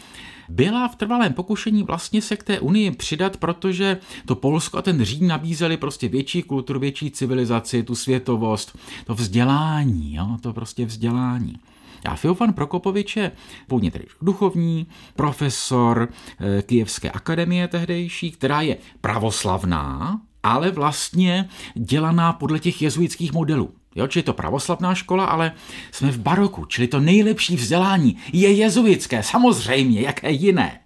byla 0.49 0.89
v 0.89 0.97
trvalém 0.97 1.33
pokušení 1.33 1.83
vlastně 1.83 2.23
se 2.23 2.37
k 2.37 2.43
té 2.43 2.61
unii 2.61 2.91
přidat, 2.91 3.37
protože 3.37 3.99
to 4.27 4.35
Polsko 4.35 4.79
a 4.79 4.83
ten 4.83 5.05
Řím 5.05 5.29
nabízeli 5.29 5.77
prostě 5.77 6.09
větší 6.09 6.43
kulturu, 6.43 6.81
větší 6.81 7.11
civilizaci, 7.11 7.83
tu 7.83 7.95
světovost, 7.95 8.79
to 9.07 9.15
vzdělání, 9.15 10.15
jo, 10.15 10.37
to 10.41 10.53
prostě 10.53 10.87
vzdělání. 10.87 11.57
A 12.05 12.17
Fiofan 12.17 12.53
Prokopovič 12.53 13.17
je 13.17 13.33
původně 13.67 13.91
tedy 13.91 14.05
duchovní, 14.23 14.87
profesor 15.17 16.09
eh, 16.39 16.63
Kijevské 16.63 17.11
akademie 17.11 17.69
tehdejší, 17.69 18.31
která 18.31 18.61
je 18.61 18.77
pravoslavná, 19.01 20.21
ale 20.43 20.71
vlastně 20.71 21.49
dělaná 21.75 22.33
podle 22.33 22.59
těch 22.59 22.83
jezuitských 22.83 23.33
modelů. 23.33 23.75
Jo, 23.95 24.07
čili 24.07 24.21
je 24.21 24.25
to 24.25 24.33
pravoslavná 24.33 24.95
škola, 24.95 25.25
ale 25.25 25.53
jsme 25.93 26.11
v 26.11 26.19
baroku, 26.19 26.65
čili 26.65 26.89
to 26.89 27.01
nejlepší 27.01 27.57
vzdělání 27.57 28.17
je 28.33 28.53
jezuitské, 28.53 29.23
samozřejmě, 29.23 30.01
jaké 30.01 30.31
jiné. 30.31 30.81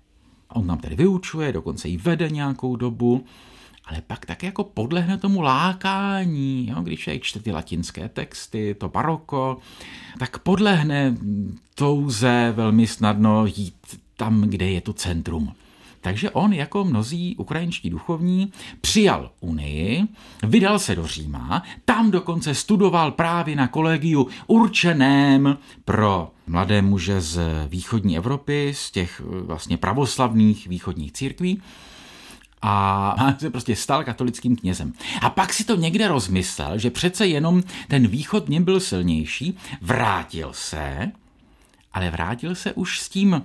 On 0.49 0.67
nám 0.67 0.79
tedy 0.79 0.97
vyučuje, 0.97 1.53
dokonce 1.53 1.89
ji 1.89 1.97
vede 1.97 2.31
nějakou 2.31 2.77
dobu, 2.77 3.25
ale 3.85 4.03
pak 4.07 4.27
tak 4.27 4.43
jako 4.43 4.65
podlehne 4.65 5.19
tomu 5.19 5.41
lákání, 5.41 6.69
jo, 6.69 6.83
když 6.83 7.07
je 7.07 7.19
čte 7.19 7.41
ty 7.41 7.53
latinské 7.53 8.09
texty, 8.09 8.75
to 8.79 8.89
baroko, 8.89 9.59
tak 10.19 10.39
podlehne 10.39 11.17
touze 11.75 12.53
velmi 12.57 12.87
snadno 12.87 13.47
jít 13.47 14.01
tam, 14.17 14.41
kde 14.43 14.71
je 14.71 14.81
to 14.81 14.93
centrum. 14.93 15.53
Takže 16.07 16.31
on 16.31 16.53
jako 16.53 16.85
mnozí 16.85 17.37
ukrajinští 17.37 17.91
duchovní 17.91 18.53
přijal 18.81 19.31
Unii, 19.41 20.03
vydal 20.43 20.79
se 20.79 20.95
do 20.95 21.07
Říma, 21.07 21.63
tam 21.85 22.11
dokonce 22.11 22.55
studoval 22.55 23.11
právě 23.11 23.57
na 23.57 23.69
kolegiu 23.69 24.29
určeném 24.47 25.59
pro 25.85 26.31
mladé 26.47 26.83
muže 26.83 27.21
z 27.21 27.41
východní 27.69 28.17
Evropy, 28.17 28.73
z 28.77 28.91
těch 28.91 29.23
vlastně 29.25 29.77
pravoslavných 29.77 30.67
východních 30.67 31.13
církví 31.13 31.63
a 32.63 33.17
se 33.39 33.51
prostě 33.51 33.77
stal 33.77 34.05
katolickým 34.05 34.57
knězem. 34.57 34.93
A 35.21 35.31
pak 35.31 35.53
si 35.53 35.65
to 35.65 35.77
někde 35.77 36.09
rozmyslel, 36.09 36.79
že 36.79 36.91
přece 36.91 37.27
jenom 37.27 37.63
ten 37.89 38.07
východ 38.07 38.49
něm 38.49 38.65
byl 38.65 38.81
silnější, 38.81 39.57
vrátil 39.81 40.51
se, 40.53 41.13
ale 41.93 42.11
vrátil 42.11 42.55
se 42.55 42.73
už 42.73 43.01
s 43.01 43.09
tím 43.09 43.43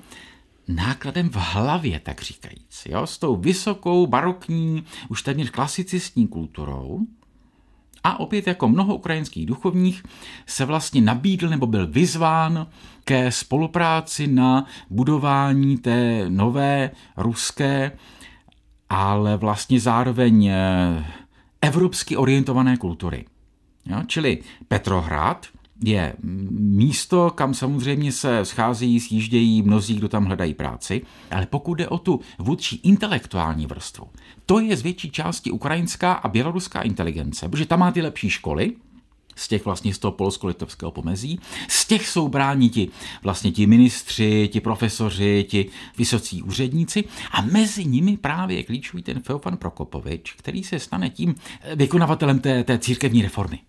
nákladem 0.76 1.30
v 1.30 1.36
hlavě, 1.36 2.00
tak 2.00 2.22
říkajíc, 2.22 2.84
jo? 2.90 3.08
s 3.08 3.18
tou 3.18 3.36
vysokou 3.36 4.08
barokní, 4.08 4.84
už 5.10 5.22
téměř 5.22 5.50
klasicistní 5.50 6.28
kulturou. 6.28 7.00
A 8.04 8.20
opět 8.20 8.48
jako 8.48 8.70
mnoho 8.70 8.96
ukrajinských 8.96 9.46
duchovních 9.46 10.04
se 10.46 10.66
vlastně 10.66 11.02
nabídl 11.02 11.50
nebo 11.50 11.68
byl 11.68 11.88
vyzván 11.88 12.68
ke 13.04 13.32
spolupráci 13.32 14.28
na 14.28 14.66
budování 14.90 15.78
té 15.78 16.26
nové 16.30 16.92
ruské, 17.18 17.92
ale 18.90 19.38
vlastně 19.38 19.80
zároveň 19.80 20.46
eh, 20.46 21.06
evropsky 21.62 22.18
orientované 22.18 22.78
kultury. 22.78 23.26
Jo? 23.86 24.04
Čili 24.08 24.40
Petrohrad– 24.68 25.48
je 25.84 26.14
místo, 26.60 27.30
kam 27.30 27.54
samozřejmě 27.54 28.12
se 28.12 28.46
scházejí, 28.46 29.00
sjíždějí 29.00 29.62
mnozí, 29.62 29.96
kdo 29.96 30.10
tam 30.10 30.26
hledají 30.26 30.54
práci, 30.54 31.02
ale 31.32 31.46
pokud 31.46 31.76
jde 31.76 31.88
o 31.88 31.98
tu 31.98 32.20
vůdčí 32.40 32.76
intelektuální 32.84 33.66
vrstvu, 33.66 34.08
to 34.46 34.60
je 34.60 34.78
z 34.78 34.82
větší 34.82 35.12
části 35.12 35.52
ukrajinská 35.52 36.14
a 36.14 36.28
běloruská 36.28 36.82
inteligence, 36.82 37.50
protože 37.50 37.66
tam 37.66 37.80
má 37.80 37.92
ty 37.92 38.02
lepší 38.02 38.30
školy, 38.30 38.74
z 39.36 39.48
těch 39.48 39.66
vlastně 39.66 39.94
z 39.94 40.00
toho 40.00 40.12
polsko-litovského 40.12 40.92
pomezí. 40.92 41.40
Z 41.68 41.86
těch 41.86 42.08
jsou 42.08 42.30
bráni 42.30 42.70
ti 42.70 42.90
vlastně 43.24 43.52
ti 43.52 43.68
ministři, 43.68 44.50
ti 44.52 44.60
profesoři, 44.60 45.46
ti 45.50 45.70
vysocí 45.98 46.44
úředníci 46.44 47.04
a 47.32 47.42
mezi 47.42 47.86
nimi 47.86 48.18
právě 48.18 48.64
klíčový 48.64 49.04
ten 49.04 49.20
Feofan 49.20 49.58
Prokopovič, 49.58 50.34
který 50.34 50.64
se 50.64 50.80
stane 50.80 51.10
tím 51.10 51.36
vykonavatelem 51.76 52.40
té, 52.40 52.64
té 52.64 52.78
církevní 52.78 53.22
reformy. 53.22 53.60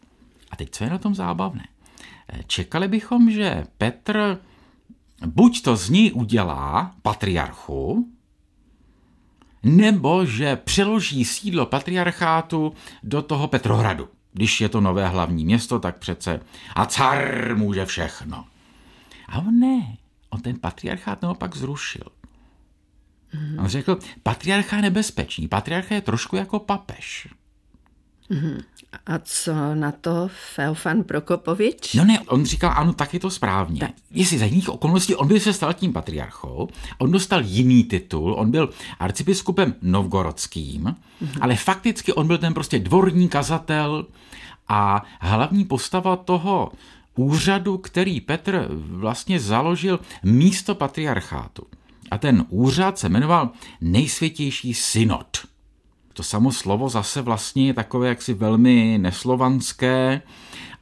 A 0.50 0.56
teď 0.56 0.68
co 0.72 0.84
je 0.84 0.90
na 0.90 0.98
tom 0.98 1.14
zábavné? 1.14 1.64
Čekali 2.46 2.88
bychom, 2.88 3.30
že 3.30 3.64
Petr 3.78 4.38
buď 5.26 5.62
to 5.62 5.76
z 5.76 5.90
ní 5.90 6.12
udělá 6.12 6.94
patriarchu, 7.02 8.08
nebo 9.62 10.26
že 10.26 10.56
přeloží 10.56 11.24
sídlo 11.24 11.66
patriarchátu 11.66 12.72
do 13.02 13.22
toho 13.22 13.48
Petrohradu. 13.48 14.08
Když 14.32 14.60
je 14.60 14.68
to 14.68 14.80
nové 14.80 15.08
hlavní 15.08 15.44
město, 15.44 15.78
tak 15.78 15.98
přece 15.98 16.40
a 16.74 16.86
car 16.86 17.56
může 17.56 17.86
všechno. 17.86 18.44
A 19.28 19.38
on 19.38 19.58
ne, 19.58 19.96
on 20.30 20.40
ten 20.40 20.58
patriarchát 20.58 21.22
naopak 21.22 21.56
zrušil. 21.56 22.04
On 23.58 23.66
řekl, 23.66 23.98
patriarcha 24.22 24.76
je 24.76 24.82
nebezpečný, 24.82 25.48
patriarcha 25.48 25.94
je 25.94 26.00
trošku 26.00 26.36
jako 26.36 26.58
papež. 26.58 27.28
Mm-hmm. 28.32 28.62
A 29.06 29.18
co 29.18 29.74
na 29.74 29.92
to 29.92 30.30
Feofan 30.54 31.02
Prokopovič? 31.02 31.94
No 31.94 32.04
ne, 32.04 32.20
on 32.20 32.44
říkal, 32.44 32.72
ano, 32.76 32.92
tak 32.92 33.14
je 33.14 33.20
to 33.20 33.30
správně. 33.30 33.80
Tak. 33.80 33.90
Jestli 34.10 34.38
za 34.38 34.44
jiných 34.44 34.68
okolností, 34.68 35.14
on 35.14 35.28
by 35.28 35.40
se 35.40 35.52
stal 35.52 35.72
tím 35.72 35.92
patriarchou, 35.92 36.68
on 36.98 37.10
dostal 37.10 37.42
jiný 37.44 37.84
titul, 37.84 38.34
on 38.34 38.50
byl 38.50 38.70
arcibiskupem 38.98 39.74
novgorodským, 39.82 40.82
mm-hmm. 40.82 41.38
ale 41.40 41.56
fakticky 41.56 42.12
on 42.12 42.26
byl 42.26 42.38
ten 42.38 42.54
prostě 42.54 42.78
dvorní 42.78 43.28
kazatel 43.28 44.06
a 44.68 45.02
hlavní 45.20 45.64
postava 45.64 46.16
toho 46.16 46.72
úřadu, 47.14 47.78
který 47.78 48.20
Petr 48.20 48.68
vlastně 48.76 49.40
založil 49.40 50.00
místo 50.22 50.74
patriarchátu. 50.74 51.62
A 52.10 52.18
ten 52.18 52.44
úřad 52.48 52.98
se 52.98 53.08
jmenoval 53.08 53.50
Nejsvětější 53.80 54.74
synod. 54.74 55.51
To 56.12 56.22
samo 56.22 56.52
slovo 56.52 56.88
zase 56.88 57.22
vlastně 57.22 57.66
je 57.66 57.74
takové 57.74 58.08
jaksi 58.08 58.34
velmi 58.34 58.98
neslovanské 58.98 60.22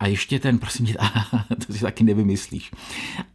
a 0.00 0.06
ještě 0.06 0.38
ten, 0.38 0.58
prosím 0.58 0.86
tě, 0.86 0.94
to 1.66 1.72
si 1.72 1.80
taky 1.80 2.04
nevymyslíš. 2.04 2.70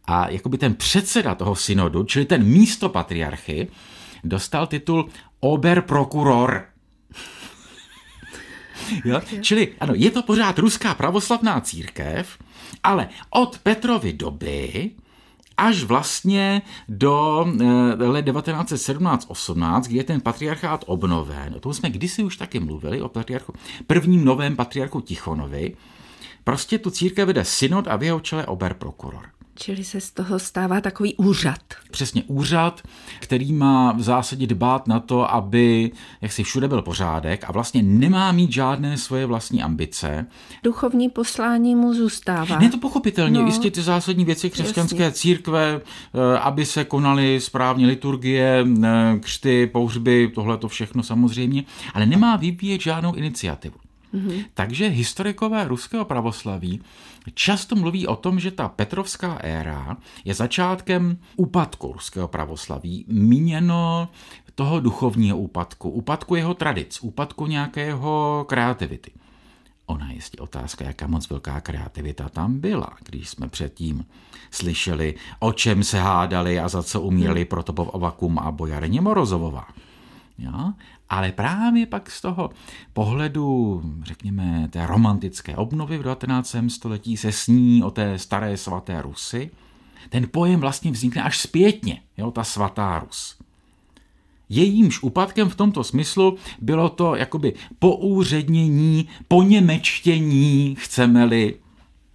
A 0.04 0.28
jakoby 0.28 0.58
ten 0.58 0.74
předseda 0.74 1.34
toho 1.34 1.54
synodu, 1.54 2.04
čili 2.04 2.24
ten 2.24 2.44
místo 2.44 2.88
patriarchy, 2.88 3.68
dostal 4.24 4.66
titul 4.66 5.08
Oberprokuror. 5.40 6.64
Jo? 9.04 9.20
Čili 9.40 9.74
ano, 9.80 9.94
je 9.96 10.10
to 10.10 10.22
pořád 10.22 10.58
ruská 10.58 10.94
pravoslavná 10.94 11.60
církev, 11.60 12.38
ale 12.82 13.08
od 13.30 13.58
Petrovy 13.58 14.12
doby 14.12 14.90
až 15.56 15.82
vlastně 15.82 16.62
do 16.88 17.46
eh, 17.60 17.64
let 17.94 18.26
1917-18, 18.26 19.82
kdy 19.82 19.96
je 19.96 20.04
ten 20.04 20.20
patriarchát 20.20 20.84
obnoven. 20.86 21.54
O 21.56 21.60
tom 21.60 21.74
jsme 21.74 21.90
kdysi 21.90 22.22
už 22.22 22.36
taky 22.36 22.60
mluvili, 22.60 23.02
o 23.02 23.08
patriarchu, 23.08 23.52
prvním 23.86 24.24
novém 24.24 24.56
patriarchu 24.56 25.00
Tichonovi. 25.00 25.76
Prostě 26.44 26.78
tu 26.78 26.90
církev 26.90 27.26
vede 27.26 27.44
synod 27.44 27.88
a 27.88 27.96
v 27.96 28.02
jeho 28.02 28.20
čele 28.20 28.46
oberprokuror. 28.46 29.35
Čili 29.58 29.84
se 29.84 30.00
z 30.00 30.10
toho 30.10 30.38
stává 30.38 30.80
takový 30.80 31.14
úřad. 31.14 31.60
Přesně 31.90 32.22
úřad, 32.26 32.82
který 33.20 33.52
má 33.52 33.92
v 33.92 34.02
zásadě 34.02 34.46
dbát 34.46 34.86
na 34.86 35.00
to, 35.00 35.32
aby 35.34 35.90
jak 36.20 36.32
si 36.32 36.42
všude 36.42 36.68
byl 36.68 36.82
pořádek 36.82 37.44
a 37.48 37.52
vlastně 37.52 37.82
nemá 37.82 38.32
mít 38.32 38.52
žádné 38.52 38.98
svoje 38.98 39.26
vlastní 39.26 39.62
ambice. 39.62 40.26
Duchovní 40.64 41.08
poslání 41.08 41.74
mu 41.74 41.94
zůstává. 41.94 42.58
Ne 42.58 42.68
to 42.70 42.78
pochopitelně, 42.78 43.40
no, 43.40 43.46
jistě 43.46 43.70
ty 43.70 43.82
zásadní 43.82 44.24
věci 44.24 44.50
křesťanské 44.50 45.02
jasně. 45.02 45.18
církve, 45.18 45.80
eh, 45.80 46.38
aby 46.38 46.66
se 46.66 46.84
konaly 46.84 47.40
správně 47.40 47.86
liturgie, 47.86 48.66
eh, 48.84 49.18
křty, 49.20 49.66
pohřby, 49.66 50.32
tohle 50.34 50.56
to 50.56 50.68
všechno 50.68 51.02
samozřejmě, 51.02 51.64
ale 51.94 52.06
nemá 52.06 52.36
vyvíjet 52.36 52.80
žádnou 52.80 53.14
iniciativu. 53.14 53.85
Mm-hmm. 54.16 54.44
Takže 54.54 54.88
historikové 54.88 55.68
ruského 55.68 56.04
pravoslaví 56.04 56.80
často 57.34 57.76
mluví 57.76 58.06
o 58.06 58.16
tom, 58.16 58.40
že 58.40 58.50
ta 58.50 58.68
Petrovská 58.68 59.34
éra 59.34 59.96
je 60.24 60.34
začátkem 60.34 61.18
úpadku 61.36 61.92
ruského 61.92 62.28
pravoslaví, 62.28 63.04
míněno 63.08 64.08
toho 64.54 64.80
duchovního 64.80 65.38
úpadku, 65.38 65.90
úpadku 65.90 66.34
jeho 66.34 66.54
tradic, 66.54 66.98
úpadku 67.02 67.46
nějakého 67.46 68.44
kreativity. 68.48 69.10
Ona 69.86 70.08
je 70.08 70.14
jistě 70.14 70.38
otázka, 70.38 70.84
jaká 70.84 71.06
moc 71.06 71.30
velká 71.30 71.60
kreativita 71.60 72.28
tam 72.28 72.60
byla, 72.60 72.96
když 73.04 73.28
jsme 73.28 73.48
předtím 73.48 74.06
slyšeli, 74.50 75.14
o 75.38 75.52
čem 75.52 75.84
se 75.84 76.00
hádali 76.00 76.60
a 76.60 76.68
za 76.68 76.82
co 76.82 77.00
uměli 77.00 77.40
hmm. 77.40 77.48
Protopov 77.48 77.94
Avakum 77.94 78.38
a 78.38 78.50
Bojarině 78.50 79.00
Morozovová. 79.00 79.66
Jo? 80.38 80.72
Ale 81.08 81.32
právě 81.32 81.86
pak 81.86 82.10
z 82.10 82.20
toho 82.20 82.50
pohledu, 82.92 83.82
řekněme, 84.02 84.68
té 84.70 84.86
romantické 84.86 85.56
obnovy 85.56 85.98
v 85.98 86.02
19. 86.02 86.56
století 86.68 87.16
se 87.16 87.32
sní 87.32 87.82
o 87.82 87.90
té 87.90 88.18
staré 88.18 88.56
svaté 88.56 89.02
Rusy, 89.02 89.50
ten 90.08 90.28
pojem 90.30 90.60
vlastně 90.60 90.90
vznikne 90.90 91.22
až 91.22 91.38
zpětně, 91.38 92.02
jo, 92.16 92.30
ta 92.30 92.44
svatá 92.44 92.98
Rus. 92.98 93.38
Jejímž 94.48 95.02
úpadkem 95.02 95.48
v 95.48 95.56
tomto 95.56 95.84
smyslu 95.84 96.36
bylo 96.60 96.88
to 96.88 97.16
jakoby 97.16 97.54
poúřednění, 97.78 99.08
poněmečtění, 99.28 100.74
chceme-li, 100.78 101.54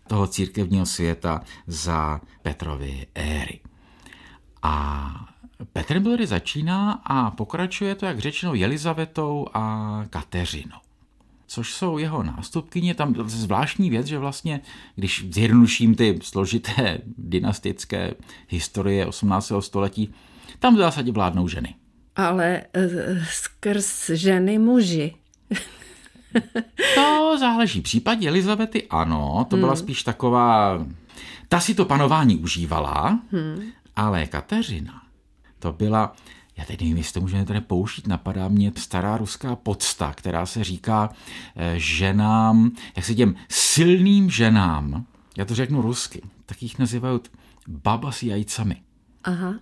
toho 0.07 0.27
církevního 0.27 0.85
světa 0.85 1.41
za 1.67 2.21
Petrovy 2.41 3.07
éry. 3.15 3.59
A 4.61 5.30
Petr 5.73 5.99
Millery 5.99 6.27
začíná 6.27 6.91
a 6.91 7.31
pokračuje 7.31 7.95
to, 7.95 8.05
jak 8.05 8.19
řečeno, 8.19 8.53
Jelizavetou 8.53 9.47
a 9.53 10.05
Kateřinou 10.09 10.77
což 11.51 11.73
jsou 11.73 11.97
jeho 11.97 12.23
nástupkyně. 12.23 12.95
Tam 12.95 13.15
zvláštní 13.25 13.89
věc, 13.89 14.07
že 14.07 14.17
vlastně, 14.17 14.61
když 14.95 15.25
zjednoduším 15.31 15.95
ty 15.95 16.19
složité 16.21 16.97
dynastické 17.17 18.13
historie 18.47 19.05
18. 19.05 19.51
století, 19.59 20.13
tam 20.59 20.75
v 20.75 20.77
zásadě 20.77 21.11
vládnou 21.11 21.47
ženy. 21.47 21.75
Ale 22.15 22.63
uh, 22.75 23.23
skrz 23.31 24.09
ženy 24.09 24.57
muži. 24.57 25.13
to 26.95 27.37
záleží. 27.39 27.79
V 27.79 27.83
případě 27.83 28.27
Elizabety 28.27 28.87
ano, 28.89 29.45
to 29.49 29.57
byla 29.57 29.71
hmm. 29.71 29.79
spíš 29.79 30.03
taková... 30.03 30.85
Ta 31.47 31.59
si 31.59 31.75
to 31.75 31.85
panování 31.85 32.37
užívala, 32.37 33.19
hmm. 33.31 33.63
ale 33.95 34.27
Kateřina 34.27 35.01
to 35.61 35.71
byla, 35.71 36.15
já 36.57 36.65
teď 36.65 36.81
nevím, 36.81 36.97
jestli 36.97 37.13
to 37.13 37.21
můžeme 37.21 37.45
tady 37.45 37.61
použít, 37.61 38.07
napadá 38.07 38.47
mě 38.47 38.71
stará 38.77 39.17
ruská 39.17 39.55
podsta, 39.55 40.13
která 40.13 40.45
se 40.45 40.63
říká 40.63 41.09
eh, 41.55 41.73
ženám, 41.77 42.71
jak 42.95 43.05
se 43.05 43.15
těm 43.15 43.35
silným 43.49 44.29
ženám, 44.29 45.05
já 45.37 45.45
to 45.45 45.55
řeknu 45.55 45.81
rusky, 45.81 46.21
tak 46.45 46.63
jich 46.63 46.79
nazývají 46.79 47.19
baba 47.67 48.11
s 48.11 48.23
jajcami. 48.23 48.75
Aha. 49.23 49.53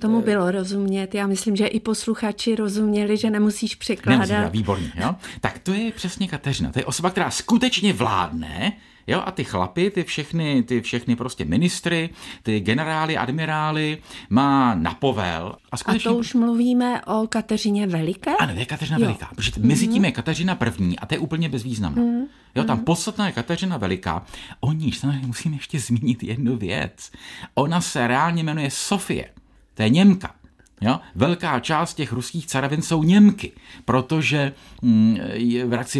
Tomu 0.00 0.22
bylo 0.22 0.50
rozumět. 0.50 1.14
Já 1.14 1.26
myslím, 1.26 1.56
že 1.56 1.66
i 1.66 1.80
posluchači 1.80 2.56
rozuměli, 2.56 3.16
že 3.16 3.30
nemusíš 3.30 3.74
překládat. 3.74 4.28
Nemusím, 4.28 4.52
výborně, 4.52 4.92
jo? 4.96 5.14
Tak 5.40 5.58
to 5.58 5.72
je 5.72 5.92
přesně 5.92 6.28
Kateřina. 6.28 6.72
To 6.72 6.78
je 6.78 6.84
osoba, 6.84 7.10
která 7.10 7.30
skutečně 7.30 7.92
vládne, 7.92 8.72
Jo, 9.06 9.22
a 9.26 9.30
ty 9.30 9.44
chlapy, 9.44 9.90
ty 9.90 10.04
všechny, 10.04 10.62
ty 10.62 10.80
všechny 10.80 11.16
prostě 11.16 11.44
ministry, 11.44 12.10
ty 12.42 12.60
generály, 12.60 13.16
admirály 13.16 13.98
má 14.30 14.74
na 14.74 14.94
povel. 14.94 15.56
A, 15.72 15.76
skutečně... 15.76 16.10
a 16.10 16.12
to 16.12 16.18
už 16.18 16.34
mluvíme 16.34 17.02
o 17.04 17.26
Kateřině 17.26 17.86
Veliké? 17.86 18.36
Ano, 18.36 18.52
je 18.56 18.66
Kateřina 18.66 18.98
jo. 18.98 19.04
Veliká, 19.04 19.30
protože 19.36 19.50
mm-hmm. 19.50 19.66
mezi 19.66 19.88
tím 19.88 20.04
je 20.04 20.12
Kateřina 20.12 20.54
první 20.54 20.98
a 20.98 21.06
to 21.06 21.14
je 21.14 21.18
úplně 21.18 21.48
bezvýznamná. 21.48 22.02
Mm-hmm. 22.02 22.26
Jo, 22.54 22.64
tam 22.64 22.76
mhm. 22.76 22.84
podstatná 22.84 23.26
je 23.26 23.32
Kateřina 23.32 23.76
Veliká. 23.76 24.26
O 24.60 24.72
níž 24.72 24.98
samozřejmě 24.98 25.26
musím 25.26 25.52
ještě 25.52 25.80
zmínit 25.86 26.22
jednu 26.22 26.56
věc. 26.56 27.10
Ona 27.54 27.80
se 27.80 28.06
reálně 28.06 28.42
jmenuje 28.42 28.70
Sofie. 28.70 29.30
To 29.74 29.82
je 29.82 29.88
Němka. 29.88 30.34
Jo? 30.80 31.00
Velká 31.14 31.60
část 31.60 31.94
těch 31.94 32.12
ruských 32.12 32.46
caravin 32.46 32.82
jsou 32.82 33.02
Němky, 33.02 33.52
protože 33.84 34.52
mm, 34.82 35.18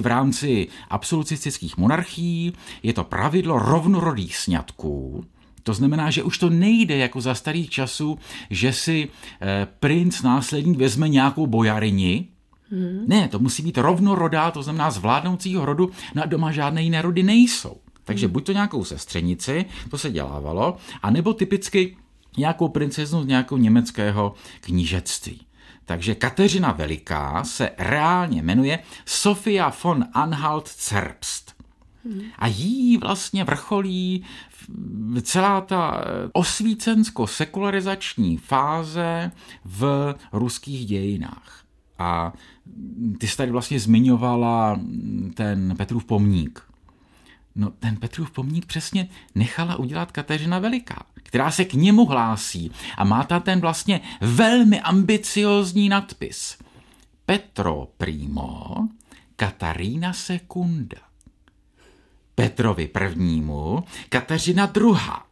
v 0.01 0.07
rámci 0.07 0.69
absolutistických 0.91 1.77
monarchií 1.77 2.53
je 2.83 2.93
to 2.93 3.05
pravidlo 3.05 3.59
rovnorodých 3.59 4.37
sňatků, 4.37 5.25
to 5.67 5.75
znamená, 5.75 6.11
že 6.11 6.23
už 6.23 6.39
to 6.39 6.51
nejde 6.51 6.97
jako 6.97 7.21
za 7.21 7.35
starých 7.35 7.71
časů, 7.71 8.19
že 8.51 8.73
si 8.73 9.09
eh, 9.41 9.67
princ 9.81 10.23
následník 10.23 10.79
vezme 10.79 11.09
nějakou 11.09 11.47
bojarini, 11.47 12.27
Hmm. 12.71 13.05
Ne, 13.07 13.29
to 13.29 13.39
musí 13.39 13.63
být 13.63 13.79
rovnorodá, 13.79 14.51
to 14.51 14.63
znamená 14.63 14.91
z 14.91 14.99
vládnoucího 14.99 15.65
rodu, 15.65 15.91
na 16.15 16.27
doma 16.27 16.53
žádné 16.53 16.83
jiné 16.83 17.03
rody 17.03 17.23
nejsou. 17.23 17.77
Takže 18.05 18.27
hmm. 18.27 18.33
buď 18.33 18.47
to 18.47 18.53
nějakou 18.53 18.85
sestřenici, 18.85 19.65
to 19.91 19.99
se 19.99 20.11
dělávalo, 20.11 20.77
anebo 21.03 21.35
typicky 21.35 21.97
nějakou 22.37 22.69
princeznu 22.69 23.23
z 23.23 23.27
nějakého 23.27 23.59
německého 23.59 24.35
knížectví. 24.61 25.41
Takže 25.85 26.15
Kateřina 26.15 26.73
Veliká 26.73 27.45
se 27.45 27.71
reálně 27.79 28.43
jmenuje 28.43 28.79
Sofia 29.05 29.73
von 29.85 30.05
Anhalt 30.13 30.71
Zerbst. 30.81 31.57
A 32.39 32.47
jí 32.47 32.97
vlastně 32.97 33.45
vrcholí 33.45 34.25
celá 35.23 35.61
ta 35.61 36.05
osvícensko-sekularizační 36.33 38.39
fáze 38.39 39.33
v 39.65 40.15
ruských 40.33 40.87
dějinách. 40.87 41.65
A 41.99 42.33
ty 43.19 43.29
jsi 43.29 43.37
tady 43.37 43.53
vlastně 43.53 43.81
zmiňovala 43.81 44.81
ten 45.35 45.75
Petrův 45.77 46.05
pomník. 46.05 46.66
No 47.57 47.71
ten 47.71 47.97
Petrův 47.97 48.31
pomník 48.31 48.67
přesně 48.67 49.09
nechala 49.35 49.77
udělat 49.77 50.13
Kateřina 50.13 50.59
Veliká, 50.59 51.07
která 51.15 51.51
se 51.51 51.65
k 51.65 51.75
němu 51.75 52.07
hlásí 52.07 52.71
a 52.97 53.05
má 53.05 53.25
tam 53.25 53.43
ten 53.43 53.61
vlastně 53.61 54.01
velmi 54.21 54.81
ambiciozní 54.81 55.89
nadpis. 55.89 56.59
Petro 57.27 57.89
primo, 57.97 58.75
Katarína 59.37 60.13
sekunda. 60.13 60.99
Petrovi 62.35 62.89
prvnímu, 62.89 63.85
Kateřina 64.09 64.67
druhá. 64.67 65.27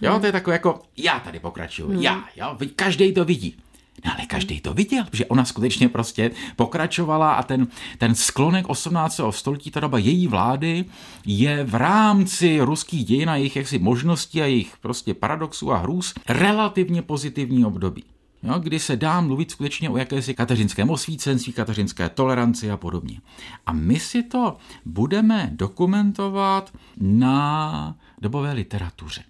Jo, 0.00 0.18
to 0.20 0.26
je 0.26 0.32
takové 0.32 0.56
jako, 0.56 0.82
já 0.96 1.20
tady 1.20 1.40
pokračuju, 1.40 1.88
hmm. 1.88 2.02
já, 2.02 2.24
jo, 2.36 2.58
každý 2.76 3.14
to 3.14 3.24
vidí. 3.24 3.56
No 4.04 4.12
ale 4.18 4.26
každý 4.26 4.60
to 4.60 4.74
viděl, 4.74 5.04
že 5.12 5.26
ona 5.26 5.44
skutečně 5.44 5.88
prostě 5.88 6.30
pokračovala 6.56 7.32
a 7.32 7.42
ten, 7.42 7.66
ten 7.98 8.14
sklonek 8.14 8.68
18. 8.68 9.20
století, 9.30 9.70
ta 9.70 9.80
doba 9.80 9.98
její 9.98 10.28
vlády, 10.28 10.84
je 11.26 11.64
v 11.64 11.74
rámci 11.74 12.60
ruských 12.60 13.04
dějin 13.04 13.30
a 13.30 13.36
jejich 13.36 13.56
jaksi 13.56 13.78
možností 13.78 14.42
a 14.42 14.46
jejich 14.46 14.76
prostě 14.80 15.14
paradoxů 15.14 15.72
a 15.72 15.76
hrůz 15.76 16.14
relativně 16.28 17.02
pozitivní 17.02 17.64
období. 17.64 18.04
Jo, 18.42 18.58
kdy 18.58 18.78
se 18.78 18.96
dá 18.96 19.20
mluvit 19.20 19.50
skutečně 19.50 19.90
o 19.90 19.96
jakési 19.96 20.34
kateřinském 20.34 20.90
osvícenství, 20.90 21.52
kateřinské 21.52 22.08
toleranci 22.08 22.70
a 22.70 22.76
podobně. 22.76 23.20
A 23.66 23.72
my 23.72 24.00
si 24.00 24.22
to 24.22 24.56
budeme 24.84 25.50
dokumentovat 25.52 26.72
na 27.00 27.96
dobové 28.20 28.52
literatuře. 28.52 29.22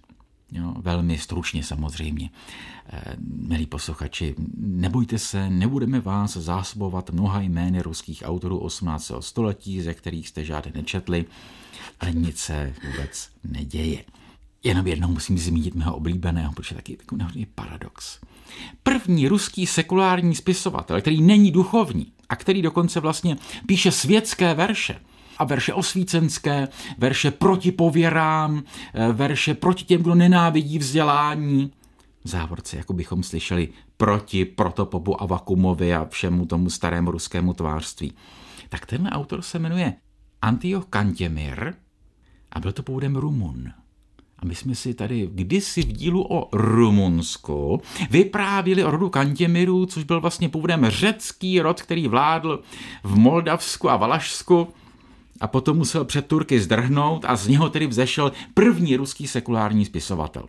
Jo, 0.53 0.73
velmi 0.77 1.17
stručně 1.17 1.63
samozřejmě. 1.63 2.29
Eh, 2.89 3.15
milí 3.27 3.65
posluchači, 3.65 4.35
nebojte 4.57 5.19
se, 5.19 5.49
nebudeme 5.49 5.99
vás 5.99 6.37
zásobovat 6.37 7.09
mnoha 7.09 7.41
jmény 7.41 7.81
ruských 7.81 8.23
autorů 8.25 8.57
18. 8.57 9.11
století, 9.19 9.81
ze 9.81 9.93
kterých 9.93 10.27
jste 10.27 10.45
žádné 10.45 10.71
nečetli, 10.75 11.25
ale 11.99 12.11
nic 12.11 12.37
se 12.37 12.73
vůbec 12.85 13.29
neděje. 13.43 14.03
Jenom 14.63 14.87
jednou 14.87 15.07
musím 15.07 15.37
zmínit 15.37 15.75
mého 15.75 15.95
oblíbeného, 15.95 16.53
protože 16.53 16.75
taky 16.75 16.97
takový 16.97 17.45
paradox. 17.45 18.19
První 18.83 19.27
ruský 19.27 19.67
sekulární 19.67 20.35
spisovatel, 20.35 21.01
který 21.01 21.21
není 21.21 21.51
duchovní 21.51 22.11
a 22.29 22.35
který 22.35 22.61
dokonce 22.61 22.99
vlastně 22.99 23.37
píše 23.67 23.91
světské 23.91 24.53
verše, 24.53 24.99
a 25.37 25.43
verše 25.43 25.73
osvícenské, 25.73 26.67
verše 26.97 27.31
proti 27.31 27.71
pověrám, 27.71 28.63
eh, 28.93 29.13
verše 29.13 29.53
proti 29.53 29.85
těm, 29.85 30.01
kdo 30.01 30.15
nenávidí 30.15 30.79
vzdělání. 30.79 31.71
V 32.23 32.29
závorce, 32.29 32.77
jako 32.77 32.93
bychom 32.93 33.23
slyšeli, 33.23 33.69
proti 33.97 34.45
protopopu 34.45 35.21
Avakumovi 35.21 35.95
a 35.95 36.05
všemu 36.05 36.45
tomu 36.45 36.69
starému 36.69 37.11
ruskému 37.11 37.53
tvářství. 37.53 38.13
Tak 38.69 38.85
ten 38.85 39.07
autor 39.07 39.41
se 39.41 39.59
jmenuje 39.59 39.93
Antioch 40.41 40.85
Kantěmir 40.89 41.73
a 42.51 42.59
byl 42.59 42.71
to 42.71 42.83
původem 42.83 43.15
Rumun. 43.15 43.71
A 44.39 44.45
my 44.45 44.55
jsme 44.55 44.75
si 44.75 44.93
tady 44.93 45.29
kdysi 45.31 45.81
v 45.81 45.91
dílu 45.91 46.33
o 46.33 46.49
Rumunsku 46.51 47.81
vyprávěli 48.09 48.83
o 48.83 48.91
rodu 48.91 49.09
Kantěmirů, 49.09 49.85
což 49.85 50.03
byl 50.03 50.21
vlastně 50.21 50.49
původem 50.49 50.85
řecký 50.89 51.61
rod, 51.61 51.81
který 51.81 52.07
vládl 52.07 52.61
v 53.03 53.15
Moldavsku 53.15 53.89
a 53.89 53.97
Valašsku 53.97 54.67
a 55.41 55.47
potom 55.47 55.77
musel 55.77 56.05
před 56.05 56.27
Turky 56.27 56.59
zdrhnout 56.59 57.25
a 57.27 57.35
z 57.35 57.47
něho 57.47 57.69
tedy 57.69 57.87
vzešel 57.87 58.31
první 58.53 58.95
ruský 58.95 59.27
sekulární 59.27 59.85
spisovatel. 59.85 60.45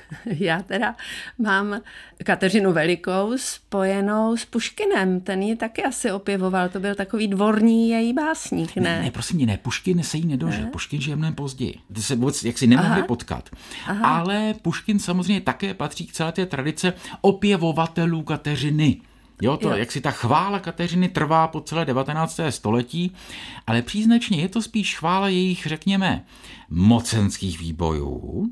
Já 0.26 0.62
teda 0.62 0.96
mám 1.38 1.80
Kateřinu 2.24 2.72
Velikou 2.72 3.32
spojenou 3.36 4.36
s 4.36 4.44
Puškinem. 4.44 5.20
Ten 5.20 5.42
ji 5.42 5.56
taky 5.56 5.84
asi 5.84 6.12
opěvoval. 6.12 6.68
To 6.68 6.80
byl 6.80 6.94
takový 6.94 7.28
dvorní 7.28 7.90
její 7.90 8.12
básník, 8.12 8.76
ne? 8.76 8.82
Ne, 8.82 9.02
ne 9.02 9.10
prosím 9.10 9.36
mě, 9.36 9.46
ne. 9.46 9.58
Puškin 9.62 10.02
se 10.02 10.16
jí 10.16 10.26
nedožil. 10.26 10.64
Ne? 10.64 10.70
Puškin 10.70 11.00
žije 11.00 11.16
mnohem 11.16 11.34
později. 11.34 11.74
Ty 11.92 12.02
se 12.02 12.16
vůbec 12.16 12.44
jaksi 12.44 12.66
nemohli 12.66 12.90
Aha. 12.90 13.06
potkat. 13.06 13.50
Aha. 13.86 14.08
Ale 14.08 14.54
Puškin 14.62 14.98
samozřejmě 14.98 15.40
také 15.40 15.74
patří 15.74 16.06
k 16.06 16.12
celé 16.12 16.32
té 16.32 16.46
tradice 16.46 16.92
opěvovatelů 17.20 18.22
Kateřiny. 18.22 19.00
Jo, 19.42 19.56
to, 19.56 19.68
jo. 19.68 19.76
jak 19.76 19.92
si 19.92 20.00
ta 20.00 20.10
chvála 20.10 20.58
Kateřiny 20.58 21.08
trvá 21.08 21.48
po 21.48 21.60
celé 21.60 21.84
19. 21.84 22.40
století, 22.50 23.12
ale 23.66 23.82
příznačně 23.82 24.40
je 24.40 24.48
to 24.48 24.62
spíš 24.62 24.98
chvála 24.98 25.28
jejich, 25.28 25.66
řekněme, 25.66 26.24
mocenských 26.70 27.60
výbojů. 27.60 28.50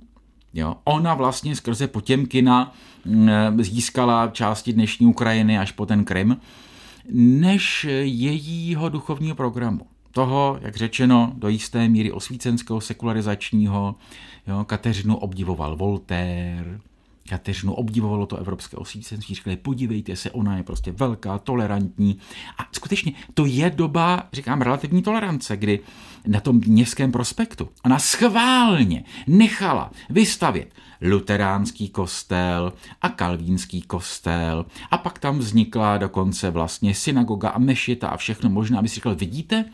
Jo, 0.55 0.77
ona 0.85 1.15
vlastně 1.15 1.57
skrze 1.57 1.89
Potěmkina 1.89 2.75
mm, 3.05 3.63
získala 3.63 4.29
části 4.29 4.73
dnešní 4.73 5.07
Ukrajiny 5.07 5.59
až 5.59 5.73
po 5.73 5.87
ten 5.87 6.05
Krym, 6.05 6.37
než 7.13 7.87
jejího 8.03 8.89
duchovního 8.89 9.37
programu. 9.37 9.87
Toho, 10.11 10.59
jak 10.63 10.77
řečeno, 10.77 11.33
do 11.37 11.49
jisté 11.49 11.89
míry 11.89 12.13
osvícenského, 12.13 12.81
sekularizačního. 12.81 13.95
Jo, 14.47 14.65
Kateřinu 14.65 15.17
obdivoval 15.17 15.77
Voltaire, 15.77 16.81
Kateřinu 17.29 17.75
obdivovalo 17.75 18.27
to 18.27 18.37
evropské 18.37 18.77
osvícenství, 18.77 19.35
říkali, 19.35 19.57
podívejte 19.57 20.17
se, 20.17 20.31
ona 20.31 20.57
je 20.57 20.63
prostě 20.63 20.93
velká, 20.93 21.39
tolerantní. 21.39 22.19
A 22.59 22.69
skutečně 22.73 23.13
to 23.35 23.47
je 23.47 23.71
doba, 23.71 24.29
říkám, 24.33 24.63
relativní 24.63 25.03
tolerance, 25.03 25.57
kdy 25.57 25.81
na 26.27 26.41
tom 26.41 26.61
městském 26.67 27.13
prospektu 27.13 27.69
ona 27.85 27.99
schválně 27.99 29.05
nechala 29.27 29.91
vystavět 30.11 30.75
luteránský 31.03 31.89
kostel 31.89 32.73
a 33.03 33.09
kalvínský 33.09 33.83
kostel 33.83 34.67
a 34.91 34.99
pak 34.99 35.19
tam 35.19 35.39
vznikla 35.39 35.99
dokonce 35.99 36.51
vlastně 36.51 36.95
synagoga 36.95 37.49
a 37.49 37.59
mešita 37.59 38.09
a 38.09 38.17
všechno 38.17 38.51
možné, 38.51 38.79
aby 38.79 38.89
si 38.89 38.95
říkal, 38.95 39.15
vidíte, 39.15 39.65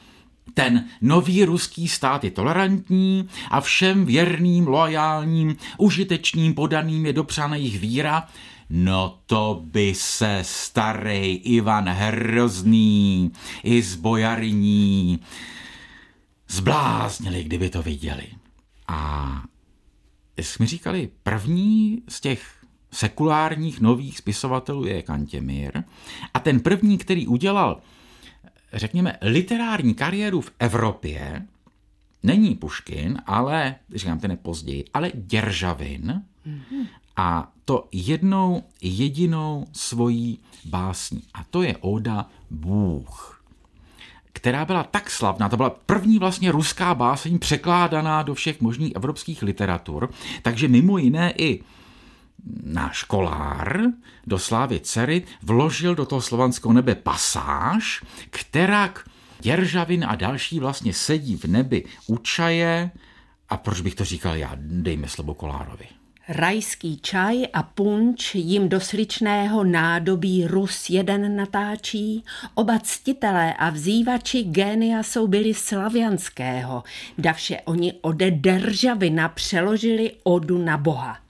ten 0.55 0.85
nový 1.01 1.45
ruský 1.45 1.89
stát 1.89 2.25
je 2.25 2.31
tolerantní 2.31 3.29
a 3.51 3.61
všem 3.61 4.05
věrným, 4.05 4.67
loajálním, 4.67 5.57
užitečným, 5.79 6.55
podaným 6.55 7.07
je 7.07 7.13
dopřána 7.13 7.57
jejich 7.57 7.81
víra, 7.81 8.29
No 8.73 9.19
to 9.27 9.63
by 9.65 9.95
se 9.95 10.39
starý 10.43 11.35
Ivan 11.35 11.89
Hrozný 11.89 13.33
i 13.63 13.83
z 13.83 13.97
bojaryní 13.97 15.21
zbláznili, 16.49 17.45
kdyby 17.45 17.71
to 17.71 17.83
viděli. 17.83 18.27
A 18.89 19.43
jsme 20.37 20.67
říkali, 20.67 21.09
první 21.23 22.03
z 22.09 22.21
těch 22.21 22.65
sekulárních 22.93 23.81
nových 23.81 24.19
spisovatelů 24.19 24.87
je 24.87 25.03
Kantěmír 25.03 25.83
a 26.35 26.41
ten 26.41 26.61
první, 26.61 26.99
který 26.99 27.27
udělal 27.27 27.81
řekněme, 28.73 29.17
literární 29.23 29.95
kariéru 29.95 30.41
v 30.41 30.53
Evropě 30.59 31.47
není 32.23 32.55
Puškin, 32.55 33.19
ale, 33.27 33.75
říkám 33.95 34.19
ten 34.19 34.31
je 34.31 34.37
později, 34.37 34.85
ale 34.95 35.11
Děržavin 35.15 36.23
mm-hmm. 36.47 36.87
a 37.17 37.53
to 37.65 37.89
jednou 37.93 38.63
jedinou 38.83 39.67
svojí 39.73 40.39
básní. 40.65 41.23
A 41.35 41.45
to 41.51 41.63
je 41.63 41.77
Oda 41.77 42.27
Bůh 42.51 43.41
která 44.33 44.65
byla 44.65 44.83
tak 44.83 45.11
slavná, 45.11 45.49
to 45.49 45.57
byla 45.57 45.71
první 45.71 46.19
vlastně 46.19 46.53
ruská 46.53 46.95
báseň 46.95 47.39
překládaná 47.39 48.23
do 48.23 48.35
všech 48.35 48.61
možných 48.61 48.93
evropských 48.97 49.43
literatur, 49.43 50.11
takže 50.43 50.69
mimo 50.69 50.99
jiné 50.99 51.33
i 51.39 51.63
náš 52.63 53.03
kolár 53.03 53.83
do 54.27 54.39
slávy 54.39 54.81
dcery 54.81 55.23
vložil 55.43 55.95
do 55.95 56.07
toho 56.07 56.23
slovanského 56.23 56.73
nebe 56.73 56.95
pasáž, 56.95 58.05
která 58.31 58.95
Děržavin 59.41 60.05
a 60.09 60.15
další 60.15 60.61
vlastně 60.61 60.93
sedí 60.93 61.37
v 61.37 61.45
nebi 61.45 61.85
u 62.07 62.17
čaje 62.17 62.91
a 63.49 63.57
proč 63.57 63.81
bych 63.81 63.95
to 63.95 64.05
říkal 64.05 64.37
já, 64.37 64.53
dejme 64.59 65.09
slovo 65.09 65.35
Kolárovi. 65.35 65.87
Rajský 66.29 67.01
čaj 67.01 67.47
a 67.53 67.63
punč 67.63 68.35
jim 68.35 68.69
do 68.69 68.81
sličného 68.81 69.65
nádobí 69.65 70.47
Rus 70.47 70.91
jeden 70.91 71.37
natáčí, 71.37 72.25
oba 72.55 72.79
ctitelé 72.79 73.55
a 73.55 73.71
vzývači 73.71 74.43
génia 74.43 75.03
jsou 75.03 75.27
byli 75.27 75.55
slavianského, 75.55 76.85
davše 77.19 77.61
oni 77.65 77.93
ode 78.01 78.31
Deržavina 78.31 79.29
přeložili 79.29 80.13
odu 80.23 80.59
na 80.59 80.77
boha. 80.77 81.30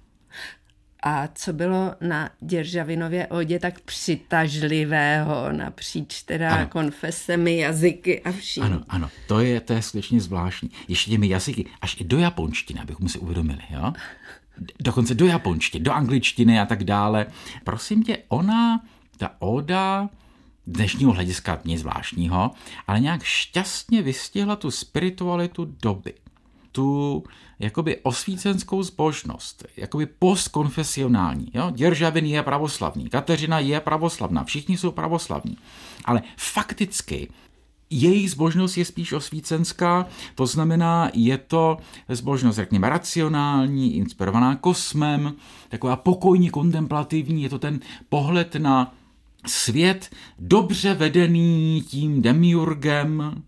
A 1.02 1.28
co 1.34 1.52
bylo 1.52 1.94
na 2.00 2.30
Děržavinově 2.40 3.26
odě 3.26 3.58
tak 3.58 3.80
přitažlivého 3.80 5.52
napříč 5.52 6.22
teda 6.22 6.54
ano. 6.54 6.66
konfesemi, 6.66 7.56
jazyky 7.56 8.20
a 8.20 8.32
vším. 8.32 8.62
Ano, 8.62 8.82
ano, 8.88 9.10
to 9.28 9.40
je, 9.40 9.60
to 9.60 9.72
je 9.72 9.82
skutečně 9.82 10.20
zvláštní. 10.20 10.70
Ještě 10.88 11.10
těmi 11.10 11.28
jazyky, 11.28 11.66
až 11.80 12.00
i 12.00 12.04
do 12.04 12.18
japonštiny, 12.18 12.80
abychom 12.80 13.08
si 13.08 13.18
uvědomili, 13.18 13.62
jo? 13.70 13.92
Dokonce 14.80 15.14
do 15.14 15.26
japonštiny, 15.26 15.84
do 15.84 15.92
angličtiny 15.92 16.60
a 16.60 16.66
tak 16.66 16.84
dále. 16.84 17.26
Prosím 17.64 18.02
tě, 18.02 18.18
ona, 18.28 18.80
ta 19.16 19.30
oda, 19.38 20.08
dnešního 20.66 21.12
hlediska 21.12 21.60
nic 21.64 21.80
zvláštního, 21.80 22.50
ale 22.86 23.00
nějak 23.00 23.22
šťastně 23.22 24.02
vystihla 24.02 24.56
tu 24.56 24.70
spiritualitu 24.70 25.64
doby 25.82 26.14
tu 26.72 27.24
jakoby 27.58 27.96
osvícenskou 28.02 28.82
zbožnost, 28.82 29.64
jakoby 29.76 30.06
postkonfesionální. 30.06 31.50
Jo? 31.54 31.70
Děržavin 31.70 32.26
je 32.26 32.42
pravoslavný, 32.42 33.08
Kateřina 33.08 33.58
je 33.58 33.80
pravoslavná, 33.80 34.44
všichni 34.44 34.78
jsou 34.78 34.90
pravoslavní. 34.90 35.56
Ale 36.04 36.22
fakticky 36.36 37.28
jejich 37.90 38.30
zbožnost 38.30 38.78
je 38.78 38.84
spíš 38.84 39.12
osvícenská, 39.12 40.06
to 40.34 40.46
znamená, 40.46 41.10
je 41.14 41.38
to 41.38 41.76
zbožnost, 42.08 42.56
řekněme, 42.56 42.88
racionální, 42.88 43.96
inspirovaná 43.96 44.56
kosmem, 44.56 45.34
taková 45.68 45.96
pokojně 45.96 46.50
kontemplativní, 46.50 47.42
je 47.42 47.48
to 47.48 47.58
ten 47.58 47.80
pohled 48.08 48.54
na 48.54 48.94
svět 49.46 50.10
dobře 50.38 50.94
vedený 50.94 51.84
tím 51.88 52.22
demiurgem 52.22 53.42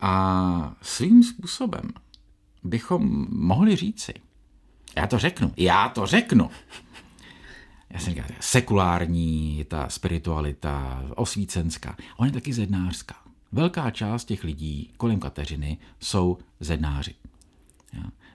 a 0.00 0.74
svým 0.82 1.22
způsobem 1.22 1.82
bychom 2.66 3.26
mohli 3.30 3.76
říci, 3.76 4.14
já 4.96 5.06
to 5.06 5.18
řeknu, 5.18 5.52
já 5.56 5.88
to 5.88 6.06
řeknu, 6.06 6.50
já 7.90 8.00
jsem 8.00 8.14
říkal, 8.14 8.26
sekulární, 8.40 9.64
ta 9.68 9.88
spiritualita, 9.88 11.04
osvícenská. 11.16 11.96
On 12.16 12.26
je 12.26 12.32
taky 12.32 12.52
zednářská. 12.52 13.14
Velká 13.52 13.90
část 13.90 14.24
těch 14.24 14.44
lidí 14.44 14.90
kolem 14.96 15.20
Kateřiny 15.20 15.78
jsou 16.00 16.38
zednáři. 16.60 17.14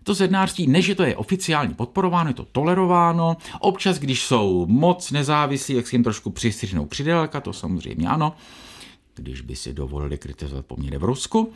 To 0.04 0.14
zednářství, 0.14 0.68
než 0.68 0.88
je 0.88 0.96
to 0.96 1.04
je 1.04 1.16
oficiálně 1.16 1.74
podporováno, 1.74 2.30
je 2.30 2.34
to 2.34 2.46
tolerováno. 2.46 3.38
Občas, 3.60 4.00
když 4.00 4.26
jsou 4.26 4.66
moc 4.66 5.12
nezávislí, 5.12 5.76
jak 5.76 5.88
si 5.88 5.96
jim 5.96 6.04
trošku 6.04 6.30
přistřihnou 6.30 6.86
křidelka, 6.86 7.42
to 7.42 7.54
samozřejmě 7.54 8.08
ano, 8.08 8.34
když 9.16 9.42
by 9.42 9.56
si 9.56 9.74
dovolili 9.74 10.18
kritizovat 10.18 10.66
poměry 10.66 10.98
v 10.98 11.04
Rusku 11.04 11.54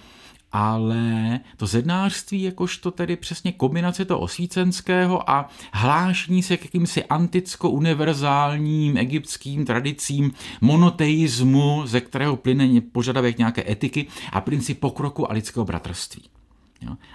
ale 0.58 1.39
to 1.58 1.68
zednářství 1.68 2.44
jakožto 2.44 2.91
tedy 2.91 3.15
přesně 3.15 3.52
kombinace 3.52 4.06
toho 4.06 4.20
osvícenského 4.20 5.30
a 5.30 5.50
hlášení 5.74 6.44
se 6.44 6.58
k 6.58 6.62
jakýmsi 6.65 7.04
anticko-univerzálním 7.04 8.98
egyptským 8.98 9.65
tradicím 9.65 10.32
monoteismu, 10.62 11.82
ze 11.86 12.02
kterého 12.02 12.36
plyne 12.36 12.82
požadavek 12.82 13.38
nějaké 13.38 13.72
etiky 13.72 14.08
a 14.32 14.41
princip 14.41 14.80
pokroku 14.80 15.32
a 15.32 15.34
lidského 15.34 15.65
bratrství. 15.65 16.24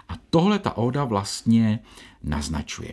A 0.09 0.13
tohle 0.31 0.59
ta 0.59 0.77
oda 0.77 1.05
vlastně 1.05 1.79
naznačuje. 2.23 2.93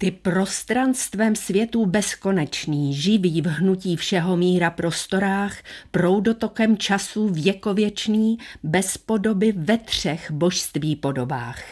Ty 0.00 0.10
prostranstvem 0.10 1.36
světů 1.36 1.86
bezkonečný, 1.86 2.94
živý 2.94 3.42
v 3.42 3.46
hnutí 3.46 3.96
všeho 3.96 4.36
míra 4.36 4.70
prostorách, 4.70 5.56
proudotokem 5.90 6.76
času 6.76 7.28
věkověčný, 7.28 8.38
bez 8.62 8.98
podoby 8.98 9.52
ve 9.52 9.78
třech 9.78 10.30
božství 10.30 10.96
podobách. 10.96 11.62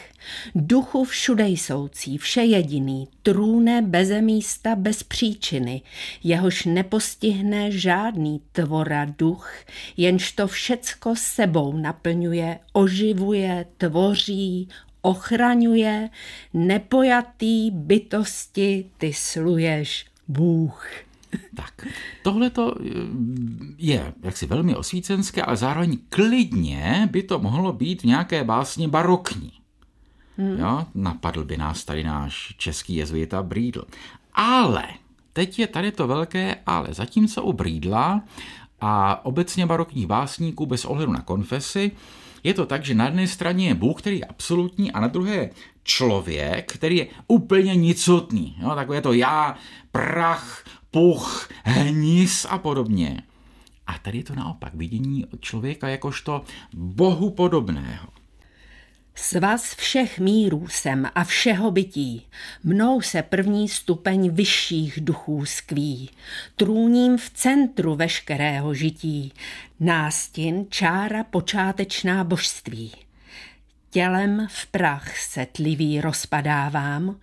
Duchu 0.55 1.03
všude 1.03 1.49
jsoucí, 1.49 2.17
všejediný, 2.17 3.07
trůne 3.23 3.81
beze 3.81 4.21
místa, 4.21 4.75
bez 4.75 5.03
příčiny, 5.03 5.81
jehož 6.23 6.65
nepostihne 6.65 7.71
žádný 7.71 8.41
tvora 8.51 9.05
duch, 9.05 9.51
jenž 9.97 10.31
to 10.31 10.47
všecko 10.47 11.15
sebou 11.15 11.77
naplňuje, 11.77 12.59
oživuje, 12.73 13.65
tvoří, 13.77 14.69
ochraňuje 15.01 16.09
nepojatý 16.53 17.71
bytosti, 17.71 18.85
ty 18.97 19.13
sluješ 19.13 20.05
Bůh. 20.27 20.87
Tak, 21.55 21.87
tohle 22.23 22.49
to 22.49 22.75
eh, 22.79 22.89
je 23.77 24.13
jaksi 24.23 24.45
velmi 24.45 24.75
osvícenské, 24.75 25.41
ale 25.41 25.57
zároveň 25.57 25.97
klidně 26.09 27.09
by 27.11 27.23
to 27.23 27.39
mohlo 27.39 27.73
být 27.73 28.01
v 28.01 28.05
nějaké 28.05 28.43
básně 28.43 28.87
barokní. 28.87 29.51
Hmm. 30.37 30.59
Jo, 30.59 30.85
napadl 30.95 31.43
by 31.43 31.57
nás 31.57 31.85
tady 31.85 32.03
náš 32.03 32.55
český 32.57 32.95
jezuita 32.95 33.43
Brídl. 33.43 33.83
Ale, 34.33 34.83
teď 35.33 35.59
je 35.59 35.67
tady 35.67 35.91
to 35.91 36.07
velké 36.07 36.55
ale, 36.65 36.87
zatímco 36.91 37.43
u 37.43 37.53
Brídla 37.53 38.21
a 38.81 39.25
obecně 39.25 39.65
barokních 39.65 40.07
básníků 40.07 40.65
bez 40.65 40.85
ohledu 40.85 41.11
na 41.11 41.21
konfesy, 41.21 41.91
je 42.43 42.53
to 42.53 42.65
tak, 42.65 42.85
že 42.85 42.95
na 42.95 43.05
jedné 43.05 43.27
straně 43.27 43.67
je 43.67 43.73
Bůh, 43.73 44.01
který 44.01 44.19
je 44.19 44.25
absolutní, 44.25 44.91
a 44.91 44.99
na 44.99 45.07
druhé 45.07 45.49
člověk, 45.83 46.73
který 46.73 46.97
je 46.97 47.07
úplně 47.27 47.75
nicotný. 47.75 48.55
Jo? 48.59 48.75
Takové 48.75 49.01
to 49.01 49.13
já, 49.13 49.57
prach, 49.91 50.63
puch, 50.91 51.49
hnis 51.63 52.45
a 52.49 52.57
podobně. 52.57 53.23
A 53.87 53.99
tady 53.99 54.17
je 54.17 54.23
to 54.23 54.35
naopak 54.35 54.73
vidění 54.73 55.25
člověka 55.39 55.87
jakožto 55.87 56.41
bohu 56.73 57.29
podobného. 57.29 58.16
Svaz 59.19 59.75
všech 59.75 60.19
mírů 60.19 60.67
jsem 60.67 61.09
a 61.15 61.23
všeho 61.23 61.71
bytí, 61.71 62.27
mnou 62.63 63.01
se 63.01 63.21
první 63.21 63.69
stupeň 63.69 64.29
vyšších 64.29 65.01
duchů 65.01 65.45
skví, 65.45 66.09
trůním 66.55 67.17
v 67.17 67.29
centru 67.29 67.95
veškerého 67.95 68.73
žití, 68.73 69.33
nástin 69.79 70.65
čára 70.69 71.23
počátečná 71.23 72.23
božství. 72.23 72.91
Tělem 73.89 74.47
v 74.49 74.67
prach 74.67 75.17
se 75.17 75.45
tlivý 75.45 76.01
rozpadávám, 76.01 77.19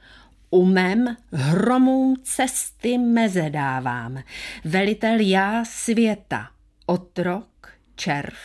umem 0.51 1.17
hromů 1.33 2.15
cesty 2.23 2.99
meze 2.99 3.51
dávám, 3.51 4.23
velitel 4.65 5.21
já 5.21 5.65
světa, 5.65 6.51
otrok, 6.87 7.69
červ 7.97 8.37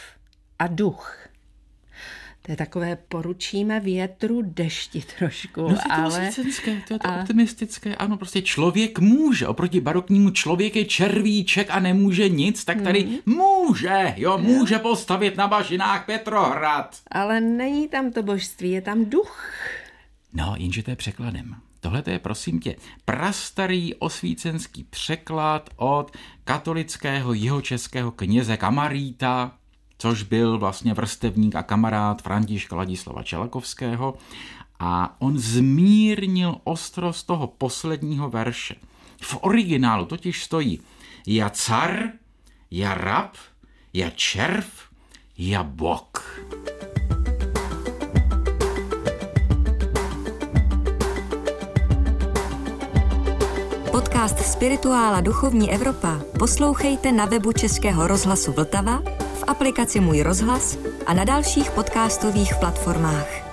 a 0.60 0.68
duch. 0.68 1.29
To 2.50 2.54
je 2.54 2.58
takové 2.58 2.96
poručíme 2.96 3.80
větru 3.80 4.42
dešti 4.42 5.04
trošku. 5.20 5.62
No, 5.62 5.76
to 5.76 5.82
ale... 5.90 6.32
to 6.36 6.42
to 6.64 6.94
je 6.94 7.00
to 7.00 7.08
a... 7.08 7.22
optimistické. 7.22 7.96
Ano, 7.96 8.18
prostě 8.18 8.42
člověk 8.42 9.00
může. 9.00 9.48
Oproti 9.48 9.82
baroknímu 9.82 10.30
člověk 10.30 10.76
je 10.76 10.86
červíček 10.86 11.68
a 11.70 11.80
nemůže 11.80 12.30
nic, 12.30 12.66
tak 12.66 12.82
tady 12.82 13.02
hmm. 13.02 13.18
může, 13.26 14.14
jo, 14.18 14.38
může 14.38 14.80
postavit 14.80 15.38
na 15.38 15.48
bažinách 15.48 16.06
Petrohrad. 16.06 16.98
Ale 17.12 17.42
není 17.42 17.88
tam 17.88 18.12
to 18.12 18.24
božství, 18.24 18.72
je 18.72 18.82
tam 18.82 19.06
duch. 19.06 19.54
No, 20.34 20.56
jenže 20.58 20.84
to 20.84 20.92
je 20.92 20.96
překladem. 20.96 21.56
Tohle 21.80 22.04
je, 22.08 22.20
prosím 22.20 22.60
tě, 22.60 22.76
prastarý 23.06 23.96
osvícenský 23.96 24.84
překlad 24.84 25.70
od 25.76 26.18
katolického 26.44 27.34
jihočeského 27.34 28.12
kněze 28.12 28.58
Kamaríta, 28.58 29.59
což 30.00 30.24
byl 30.24 30.58
vlastně 30.58 30.94
vrstevník 30.94 31.56
a 31.56 31.64
kamarád 31.64 32.22
Františka 32.22 32.76
Ladislava 32.76 33.24
Čelakovského 33.24 34.18
a 34.80 35.16
on 35.20 35.38
zmírnil 35.38 36.56
ostrost 36.64 37.24
toho 37.28 37.48
posledního 37.48 38.30
verše. 38.30 38.76
V 39.22 39.38
originálu 39.42 40.06
totiž 40.06 40.44
stojí 40.44 40.80
ja 41.28 41.52
car, 41.54 42.18
ja 42.72 42.98
rab, 42.98 43.38
ja 43.94 44.10
červ, 44.10 44.66
ja 45.38 45.62
bok. 45.62 46.26
Podcast 53.94 54.40
Spirituála 54.40 55.22
Duchovní 55.22 55.70
Evropa 55.70 56.24
poslouchejte 56.40 57.12
na 57.12 57.26
webu 57.26 57.52
Českého 57.52 58.08
rozhlasu 58.08 58.52
Vltava 58.52 59.04
aplikaci 59.48 60.00
Můj 60.00 60.22
rozhlas 60.22 60.78
a 61.06 61.14
na 61.14 61.24
dalších 61.24 61.72
podcastových 61.72 62.56
platformách. 62.56 63.49